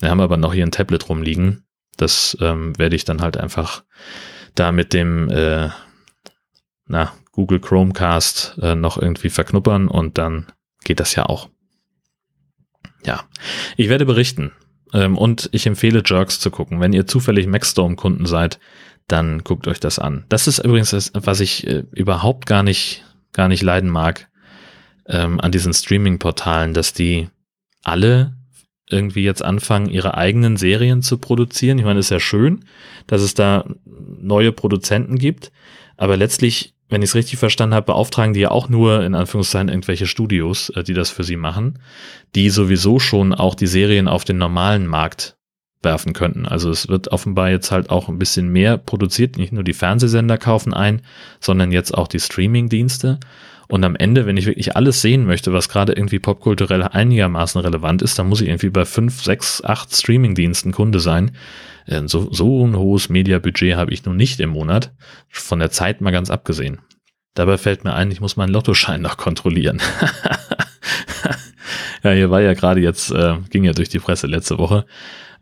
Wir 0.00 0.10
haben 0.10 0.20
aber 0.20 0.36
noch 0.36 0.54
hier 0.54 0.66
ein 0.66 0.72
Tablet 0.72 1.08
rumliegen. 1.08 1.64
Das 1.96 2.36
ähm, 2.40 2.76
werde 2.78 2.96
ich 2.96 3.04
dann 3.04 3.20
halt 3.20 3.36
einfach 3.36 3.84
da 4.54 4.72
mit 4.72 4.92
dem 4.92 5.30
äh, 5.30 5.68
na, 6.86 7.12
Google 7.32 7.60
Chromecast 7.60 8.58
äh, 8.60 8.74
noch 8.74 8.98
irgendwie 8.98 9.30
verknuppern 9.30 9.88
und 9.88 10.18
dann 10.18 10.46
geht 10.82 11.00
das 11.00 11.14
ja 11.14 11.26
auch. 11.26 11.48
Ja, 13.04 13.24
ich 13.76 13.88
werde 13.88 14.06
berichten. 14.06 14.52
Ähm, 14.92 15.16
und 15.16 15.48
ich 15.52 15.66
empfehle 15.66 16.02
Jerks 16.04 16.40
zu 16.40 16.50
gucken. 16.50 16.80
Wenn 16.80 16.92
ihr 16.92 17.06
zufällig 17.06 17.46
Maxstorm-Kunden 17.46 18.26
seid, 18.26 18.58
dann 19.06 19.44
guckt 19.44 19.68
euch 19.68 19.80
das 19.80 19.98
an. 19.98 20.24
Das 20.28 20.46
ist 20.46 20.58
übrigens 20.58 20.90
das, 20.90 21.12
was 21.14 21.40
ich 21.40 21.66
äh, 21.66 21.84
überhaupt 21.92 22.46
gar 22.46 22.62
nicht, 22.62 23.04
gar 23.32 23.48
nicht 23.48 23.62
leiden 23.62 23.90
mag 23.90 24.28
ähm, 25.06 25.40
an 25.40 25.52
diesen 25.52 25.72
Streaming-Portalen, 25.72 26.74
dass 26.74 26.92
die 26.92 27.28
alle 27.82 28.36
irgendwie 28.90 29.22
jetzt 29.22 29.44
anfangen, 29.44 29.88
ihre 29.88 30.16
eigenen 30.16 30.56
Serien 30.56 31.02
zu 31.02 31.18
produzieren. 31.18 31.78
Ich 31.78 31.84
meine, 31.84 32.00
ist 32.00 32.10
ja 32.10 32.20
schön, 32.20 32.64
dass 33.06 33.22
es 33.22 33.34
da 33.34 33.64
neue 33.84 34.52
Produzenten 34.52 35.16
gibt, 35.16 35.52
aber 35.96 36.16
letztlich 36.16 36.74
wenn 36.90 37.02
ich 37.02 37.10
es 37.10 37.14
richtig 37.14 37.38
verstanden 37.38 37.74
habe, 37.74 37.86
beauftragen 37.86 38.34
die 38.34 38.40
ja 38.40 38.50
auch 38.50 38.68
nur 38.68 39.04
in 39.04 39.14
Anführungszeichen 39.14 39.68
irgendwelche 39.68 40.06
Studios, 40.06 40.70
äh, 40.70 40.82
die 40.82 40.92
das 40.92 41.08
für 41.08 41.24
sie 41.24 41.36
machen, 41.36 41.78
die 42.34 42.50
sowieso 42.50 42.98
schon 42.98 43.32
auch 43.32 43.54
die 43.54 43.68
Serien 43.68 44.08
auf 44.08 44.24
den 44.24 44.38
normalen 44.38 44.86
Markt 44.86 45.36
werfen 45.82 46.12
könnten. 46.12 46.46
Also 46.46 46.68
es 46.68 46.88
wird 46.88 47.08
offenbar 47.08 47.48
jetzt 47.48 47.70
halt 47.70 47.90
auch 47.90 48.08
ein 48.08 48.18
bisschen 48.18 48.50
mehr 48.50 48.76
produziert. 48.76 49.38
Nicht 49.38 49.52
nur 49.52 49.64
die 49.64 49.72
Fernsehsender 49.72 50.36
kaufen 50.36 50.74
ein, 50.74 51.00
sondern 51.40 51.72
jetzt 51.72 51.96
auch 51.96 52.08
die 52.08 52.20
Streaming-Dienste. 52.20 53.18
Und 53.70 53.84
am 53.84 53.94
Ende, 53.94 54.26
wenn 54.26 54.36
ich 54.36 54.46
wirklich 54.46 54.74
alles 54.74 55.00
sehen 55.00 55.24
möchte, 55.26 55.52
was 55.52 55.68
gerade 55.68 55.92
irgendwie 55.92 56.18
popkulturell 56.18 56.82
einigermaßen 56.82 57.60
relevant 57.60 58.02
ist, 58.02 58.18
dann 58.18 58.28
muss 58.28 58.40
ich 58.40 58.48
irgendwie 58.48 58.70
bei 58.70 58.84
fünf, 58.84 59.22
sechs, 59.22 59.62
acht 59.62 59.94
Streaming-Diensten 59.94 60.72
Kunde 60.72 60.98
sein. 60.98 61.36
Äh, 61.86 62.02
so, 62.06 62.32
so 62.32 62.66
ein 62.66 62.76
hohes 62.76 63.08
Mediabudget 63.10 63.76
habe 63.76 63.92
ich 63.92 64.04
nun 64.04 64.16
nicht 64.16 64.40
im 64.40 64.50
Monat, 64.50 64.92
von 65.28 65.60
der 65.60 65.70
Zeit 65.70 66.00
mal 66.00 66.10
ganz 66.10 66.30
abgesehen. 66.30 66.80
Dabei 67.34 67.58
fällt 67.58 67.84
mir 67.84 67.94
ein, 67.94 68.10
ich 68.10 68.20
muss 68.20 68.36
meinen 68.36 68.52
Lottoschein 68.52 69.00
noch 69.00 69.16
kontrollieren. 69.16 69.80
ja, 72.02 72.10
hier 72.10 72.28
war 72.28 72.40
ja 72.40 72.54
gerade 72.54 72.80
jetzt, 72.80 73.12
äh, 73.12 73.36
ging 73.50 73.62
ja 73.62 73.72
durch 73.72 73.88
die 73.88 74.00
Presse 74.00 74.26
letzte 74.26 74.58
Woche, 74.58 74.84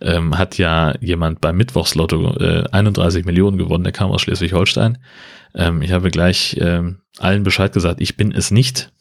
ähm, 0.03 0.37
hat 0.37 0.59
ja 0.59 0.95
jemand 1.01 1.41
beim 1.41 1.57
Mittwochslotto 1.57 2.37
äh, 2.37 2.65
31 2.73 3.25
Millionen 3.25 3.57
gewonnen, 3.57 3.85
der 3.85 3.95
kam 3.95 4.11
aus 4.11 4.21
Schleswig-Holstein. 4.21 4.99
Ähm, 5.55 5.81
ich 5.81 5.93
habe 5.93 6.11
gleich 6.11 6.59
ähm, 6.61 6.99
allen 7.19 7.43
Bescheid 7.43 7.73
gesagt, 7.73 8.01
ich 8.01 8.17
bin 8.17 8.33
es 8.33 8.51
nicht, 8.51 8.93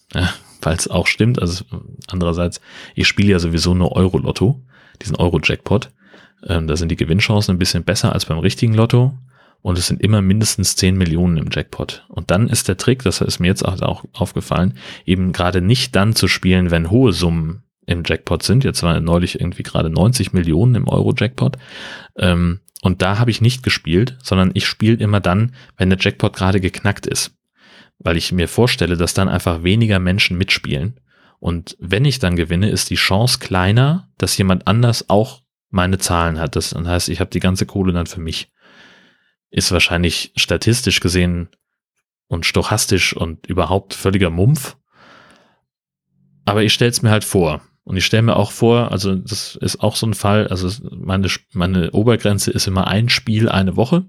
weil 0.62 0.76
es 0.76 0.88
auch 0.88 1.08
stimmt. 1.08 1.42
Also 1.42 1.66
andererseits, 2.08 2.62
ich 2.96 3.08
spiele 3.08 3.32
ja 3.32 3.40
sowieso 3.40 3.74
nur 3.74 3.94
Euro-Lotto, 3.94 4.62
diesen 5.02 5.16
Euro-Jackpot. 5.16 5.92
Ähm, 6.48 6.68
da 6.68 6.76
sind 6.76 6.90
die 6.90 6.96
Gewinnchancen 6.96 7.56
ein 7.56 7.60
bisschen 7.60 7.84
besser 7.84 8.14
als 8.14 8.26
beim 8.26 8.40
richtigen 8.40 8.74
Lotto. 8.74 9.18
Und 9.62 9.78
es 9.78 9.88
sind 9.88 10.02
immer 10.02 10.22
mindestens 10.22 10.76
10 10.76 10.96
Millionen 10.98 11.38
im 11.38 11.50
Jackpot. 11.52 12.06
Und 12.10 12.32
dann 12.32 12.48
ist 12.48 12.68
der 12.68 12.78
Trick, 12.78 13.04
das 13.04 13.22
ist 13.22 13.40
mir 13.40 13.48
jetzt 13.48 13.66
auch 13.66 14.06
aufgefallen, 14.14 14.78
eben 15.06 15.34
gerade 15.34 15.62
nicht 15.62 15.96
dann 15.96 16.16
zu 16.16 16.28
spielen, 16.28 16.72
wenn 16.72 16.92
hohe 16.92 17.12
Summen 17.12 17.64
im 17.86 18.04
Jackpot 18.06 18.44
sind. 18.44 18.64
Jetzt 18.64 18.84
war 18.84 19.00
neulich 19.00 19.40
irgendwie 19.40 19.64
gerade 19.64 19.90
90 19.90 20.32
Millionen 20.34 20.76
im 20.76 20.88
Euro-Jackpot. 20.88 21.58
Ähm, 22.18 22.60
und 22.82 23.02
da 23.02 23.18
habe 23.18 23.32
ich 23.32 23.42
nicht 23.42 23.64
gespielt, 23.64 24.18
sondern 24.22 24.52
ich 24.54 24.68
spiele 24.68 24.98
immer 24.98 25.20
dann, 25.20 25.54
wenn 25.78 25.90
der 25.90 26.00
Jackpot 26.00 26.34
gerade 26.34 26.62
geknackt 26.62 27.08
ist. 27.08 27.37
Weil 28.00 28.18
ich 28.18 28.32
mir 28.32 28.48
vorstelle, 28.48 28.98
dass 28.98 29.14
dann 29.14 29.30
einfach 29.30 29.64
weniger 29.64 30.00
Menschen 30.00 30.38
mitspielen. 30.38 31.00
Und 31.40 31.76
wenn 31.80 32.06
ich 32.06 32.20
dann 32.20 32.36
gewinne, 32.36 32.70
ist 32.70 32.90
die 32.90 32.96
Chance 32.96 33.40
kleiner, 33.40 34.10
dass 34.18 34.38
jemand 34.38 34.68
anders 34.68 35.10
auch 35.10 35.42
meine 35.70 35.98
Zahlen 35.98 36.40
hat. 36.40 36.56
Das 36.56 36.74
heißt, 36.74 37.10
ich 37.10 37.20
habe 37.20 37.30
die 37.30 37.40
ganze 37.40 37.66
Kohle 37.66 37.94
dann 37.94 38.08
für 38.08 38.22
mich. 38.22 38.52
Ist 39.50 39.72
wahrscheinlich 39.72 40.34
statistisch 40.36 41.00
gesehen 41.00 41.50
und 42.28 42.46
stochastisch 42.46 43.16
und 43.16 43.48
überhaupt 43.48 43.94
völliger 43.94 44.30
Mumpf. 44.30 44.78
Aber 46.46 46.64
ich 46.64 46.74
stelle 46.74 46.92
es 46.92 47.02
mir 47.02 47.12
halt 47.12 47.24
vor. 47.24 47.62
Und 47.84 47.96
ich 47.96 48.06
stelle 48.06 48.24
mir 48.24 48.36
auch 48.36 48.52
vor, 48.52 48.92
also 48.92 49.16
das 49.16 49.56
ist 49.56 49.80
auch 49.80 49.96
so 49.96 50.06
ein 50.08 50.14
Fall, 50.14 50.48
also 50.48 50.70
meine, 50.92 51.30
meine 51.54 51.92
Obergrenze 51.92 52.52
ist 52.52 52.68
immer 52.68 52.88
ein 52.88 53.08
Spiel 53.08 53.48
eine 53.48 53.78
Woche. 53.78 54.06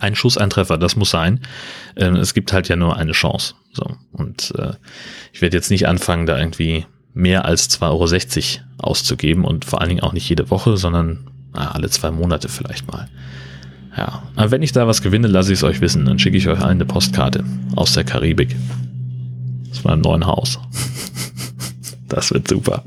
Ein 0.00 0.14
Schuss, 0.14 0.38
ein 0.38 0.50
Treffer, 0.50 0.78
das 0.78 0.96
muss 0.96 1.10
sein. 1.10 1.40
Ähm, 1.96 2.16
es 2.16 2.34
gibt 2.34 2.52
halt 2.52 2.68
ja 2.68 2.76
nur 2.76 2.96
eine 2.96 3.12
Chance. 3.12 3.54
So. 3.72 3.96
Und 4.12 4.52
äh, 4.56 4.72
ich 5.32 5.42
werde 5.42 5.56
jetzt 5.56 5.70
nicht 5.70 5.86
anfangen, 5.86 6.26
da 6.26 6.38
irgendwie 6.38 6.86
mehr 7.14 7.44
als 7.44 7.70
2,60 7.70 8.58
Euro 8.58 8.66
auszugeben 8.78 9.44
und 9.44 9.64
vor 9.64 9.80
allen 9.80 9.88
Dingen 9.88 10.02
auch 10.02 10.12
nicht 10.12 10.28
jede 10.28 10.50
Woche, 10.50 10.76
sondern 10.76 11.30
na, 11.54 11.70
alle 11.72 11.88
zwei 11.88 12.10
Monate 12.10 12.48
vielleicht 12.48 12.90
mal. 12.90 13.08
Ja, 13.96 14.22
aber 14.36 14.50
wenn 14.50 14.62
ich 14.62 14.72
da 14.72 14.86
was 14.86 15.00
gewinne, 15.00 15.26
lasse 15.26 15.52
ich 15.52 15.60
es 15.60 15.64
euch 15.64 15.80
wissen. 15.80 16.04
Dann 16.04 16.18
schicke 16.18 16.36
ich 16.36 16.48
euch 16.48 16.62
eine 16.62 16.84
Postkarte 16.84 17.44
aus 17.74 17.94
der 17.94 18.04
Karibik. 18.04 18.54
Aus 19.70 19.84
meinem 19.84 20.02
neuen 20.02 20.26
Haus. 20.26 20.58
das 22.08 22.30
wird 22.30 22.48
super. 22.48 22.84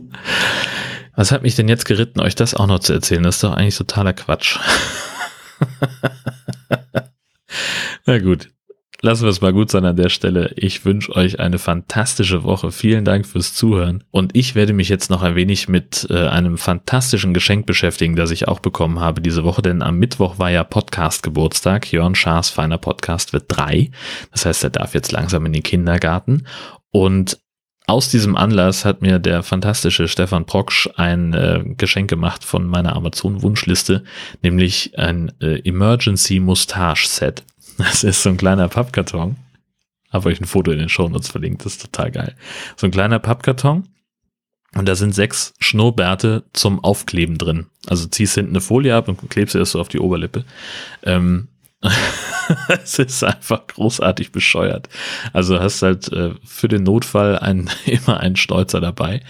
Was 1.16 1.32
hat 1.32 1.42
mich 1.42 1.56
denn 1.56 1.68
jetzt 1.68 1.86
geritten, 1.86 2.22
euch 2.22 2.36
das 2.36 2.54
auch 2.54 2.68
noch 2.68 2.80
zu 2.80 2.94
erzählen? 2.94 3.24
Das 3.24 3.36
ist 3.36 3.44
doch 3.44 3.54
eigentlich 3.54 3.78
totaler 3.78 4.14
Quatsch. 4.14 4.60
Na 8.06 8.20
gut, 8.20 8.50
Lassen 9.02 9.24
wir 9.24 9.30
es 9.30 9.40
mal 9.40 9.54
gut 9.54 9.72
sein 9.72 9.86
an 9.86 9.96
der 9.96 10.10
Stelle. 10.10 10.52
Ich 10.58 10.84
wünsche 10.84 11.16
euch 11.16 11.40
eine 11.40 11.58
fantastische 11.58 12.44
Woche. 12.44 12.74
Vielen 12.74 13.06
Dank 13.06 13.26
fürs 13.26 13.54
Zuhören. 13.54 14.04
Und 14.12 14.36
ich 14.36 14.56
werde 14.56 14.74
mich 14.74 14.90
jetzt 14.90 15.10
noch 15.10 15.24
ein 15.24 15.36
wenig 15.36 15.70
mit 15.70 16.06
äh, 16.10 16.28
einem 16.28 16.58
fantastischen 16.58 17.34
Geschenk 17.34 17.66
beschäftigen, 17.66 18.18
das 18.18 18.32
ich 18.32 18.50
auch 18.50 18.60
bekommen 18.60 19.00
habe 19.00 19.22
diese 19.22 19.46
Woche. 19.46 19.62
Denn 19.62 19.82
am 19.82 20.00
Mittwoch 20.00 20.38
war 20.38 20.52
ja 20.52 20.66
Podcast-Geburtstag. 20.66 21.94
Jörn 21.94 22.14
Schaas 22.14 22.50
feiner 22.50 22.78
Podcast 22.78 23.32
wird 23.32 23.46
drei. 23.48 23.90
Das 24.34 24.46
heißt, 24.46 24.66
er 24.66 24.72
darf 24.72 24.94
jetzt 24.94 25.14
langsam 25.14 25.46
in 25.46 25.54
den 25.54 25.64
Kindergarten. 25.64 26.46
Und 26.92 27.40
aus 27.90 28.10
diesem 28.10 28.36
Anlass 28.36 28.86
hat 28.86 29.02
mir 29.02 29.20
der 29.20 29.44
fantastische 29.44 30.08
Stefan 30.08 30.46
Proksch 30.46 30.88
ein 30.96 31.34
äh, 31.34 31.64
Geschenk 31.78 32.10
gemacht 32.10 32.44
von 32.44 32.66
meiner 32.66 32.96
Amazon-Wunschliste, 32.96 34.04
nämlich 34.42 34.98
ein 34.98 35.32
äh, 35.42 35.60
Emergency 35.68 36.40
Mustache 36.40 37.08
Set. 37.08 37.44
Das 37.78 38.04
ist 38.04 38.24
so 38.24 38.30
ein 38.30 38.38
kleiner 38.38 38.68
Pappkarton. 38.68 39.38
Habe 40.12 40.30
euch 40.30 40.42
ein 40.42 40.46
Foto 40.46 40.72
in 40.72 40.80
den 40.80 40.90
Shownotes 40.90 41.30
verlinkt, 41.30 41.66
das 41.66 41.74
ist 41.74 41.82
total 41.82 42.12
geil. 42.12 42.36
So 42.76 42.88
ein 42.88 42.92
kleiner 42.92 43.20
Pappkarton. 43.20 43.88
Und 44.76 44.88
da 44.88 44.96
sind 44.96 45.16
sechs 45.16 45.54
Schnurrbärte 45.60 46.44
zum 46.54 46.84
Aufkleben 46.84 47.38
drin. 47.38 47.68
Also 47.88 48.08
ziehst 48.08 48.36
hinten 48.36 48.52
eine 48.52 48.62
Folie 48.62 48.96
ab 48.96 49.08
und 49.08 49.30
klebst 49.30 49.54
sie 49.54 49.60
erst 49.60 49.72
so 49.72 49.80
auf 49.80 49.88
die 49.88 50.00
Oberlippe. 50.00 50.46
Ähm, 51.04 51.48
es 52.84 53.00
ist 53.00 53.24
einfach 53.24 53.68
großartig 53.68 54.32
bescheuert. 54.32 54.90
Also 55.32 55.60
hast 55.60 55.82
halt 55.82 56.12
äh, 56.12 56.32
für 56.44 56.68
den 56.68 56.84
Notfall 56.84 57.40
ein, 57.40 57.70
immer 57.86 58.20
einen 58.20 58.36
Stolzer 58.36 58.82
dabei. 58.82 59.22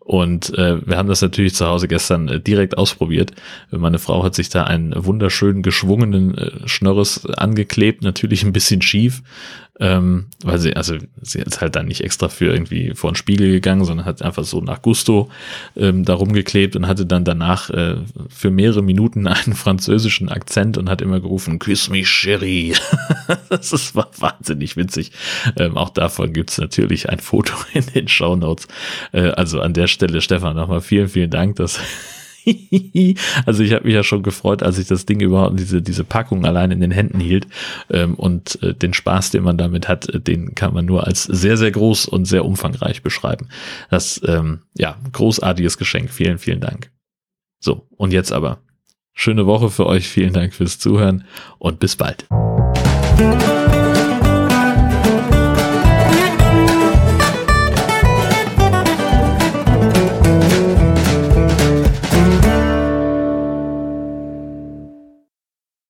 Und 0.00 0.52
äh, 0.58 0.86
wir 0.86 0.98
haben 0.98 1.08
das 1.08 1.22
natürlich 1.22 1.54
zu 1.54 1.66
Hause 1.66 1.88
gestern 1.88 2.28
äh, 2.28 2.40
direkt 2.40 2.76
ausprobiert. 2.76 3.32
Meine 3.70 3.98
Frau 3.98 4.22
hat 4.22 4.34
sich 4.34 4.50
da 4.50 4.64
einen 4.64 4.92
wunderschönen 5.04 5.62
geschwungenen 5.62 6.36
äh, 6.36 6.68
Schnörres 6.68 7.24
angeklebt, 7.26 8.02
natürlich 8.02 8.42
ein 8.42 8.52
bisschen 8.52 8.82
schief, 8.82 9.22
ähm, 9.80 10.26
weil 10.44 10.58
sie, 10.58 10.76
also 10.76 10.96
sie 11.20 11.40
ist 11.40 11.60
halt 11.60 11.74
dann 11.74 11.86
nicht 11.86 12.02
extra 12.02 12.28
für 12.28 12.52
irgendwie 12.52 12.94
vor 12.94 13.10
den 13.10 13.16
Spiegel 13.16 13.50
gegangen, 13.50 13.84
sondern 13.84 14.06
hat 14.06 14.22
einfach 14.22 14.44
so 14.44 14.60
nach 14.60 14.82
Gusto 14.82 15.30
ähm, 15.76 16.04
darum 16.04 16.32
geklebt 16.32 16.76
und 16.76 16.86
hatte 16.86 17.06
dann 17.06 17.24
danach 17.24 17.70
äh, 17.70 17.96
für 18.28 18.50
mehrere 18.50 18.82
Minuten 18.82 19.26
einen 19.26 19.54
französischen 19.54 20.28
Akzent 20.28 20.78
und 20.78 20.88
hat 20.88 21.02
immer 21.02 21.20
gerufen, 21.20 21.58
Kiss 21.58 21.88
me, 21.88 22.04
Sherry. 22.04 22.74
das 23.48 23.94
war 23.94 24.10
wahnsinnig 24.18 24.76
witzig. 24.76 25.10
Ähm, 25.56 25.76
auch 25.76 25.90
davon 25.90 26.32
gibt's 26.32 26.58
natürlich 26.58 27.08
ein 27.08 27.18
Foto 27.18 27.54
in 27.72 27.86
den 27.86 28.06
Show 28.06 28.36
Notes. 28.36 28.68
Äh, 29.12 29.30
also 29.30 29.60
an 29.60 29.74
der 29.74 29.88
Stelle, 29.88 30.20
Stefan, 30.20 30.54
nochmal 30.54 30.82
vielen, 30.82 31.08
vielen 31.08 31.30
Dank, 31.30 31.56
dass 31.56 31.80
also 33.46 33.62
ich 33.62 33.72
habe 33.72 33.84
mich 33.84 33.94
ja 33.94 34.02
schon 34.02 34.22
gefreut, 34.22 34.62
als 34.62 34.78
ich 34.78 34.86
das 34.86 35.06
Ding 35.06 35.20
überhaupt, 35.20 35.58
diese, 35.58 35.82
diese 35.82 36.04
Packung 36.04 36.44
allein 36.44 36.70
in 36.70 36.80
den 36.80 36.90
Händen 36.90 37.20
hielt. 37.20 37.46
Ähm, 37.90 38.14
und 38.14 38.62
äh, 38.62 38.74
den 38.74 38.94
Spaß, 38.94 39.30
den 39.30 39.44
man 39.44 39.56
damit 39.56 39.88
hat, 39.88 40.08
äh, 40.08 40.20
den 40.20 40.54
kann 40.54 40.74
man 40.74 40.84
nur 40.84 41.06
als 41.06 41.24
sehr, 41.24 41.56
sehr 41.56 41.70
groß 41.70 42.06
und 42.06 42.26
sehr 42.26 42.44
umfangreich 42.44 43.02
beschreiben. 43.02 43.48
Das, 43.90 44.20
ähm, 44.26 44.62
ja, 44.74 44.96
großartiges 45.12 45.78
Geschenk. 45.78 46.10
Vielen, 46.10 46.38
vielen 46.38 46.60
Dank. 46.60 46.90
So, 47.60 47.86
und 47.96 48.12
jetzt 48.12 48.32
aber. 48.32 48.58
Schöne 49.14 49.46
Woche 49.46 49.70
für 49.70 49.86
euch. 49.86 50.08
Vielen 50.08 50.32
Dank 50.32 50.54
fürs 50.54 50.78
Zuhören 50.78 51.24
und 51.58 51.78
bis 51.78 51.96
bald. 51.96 52.26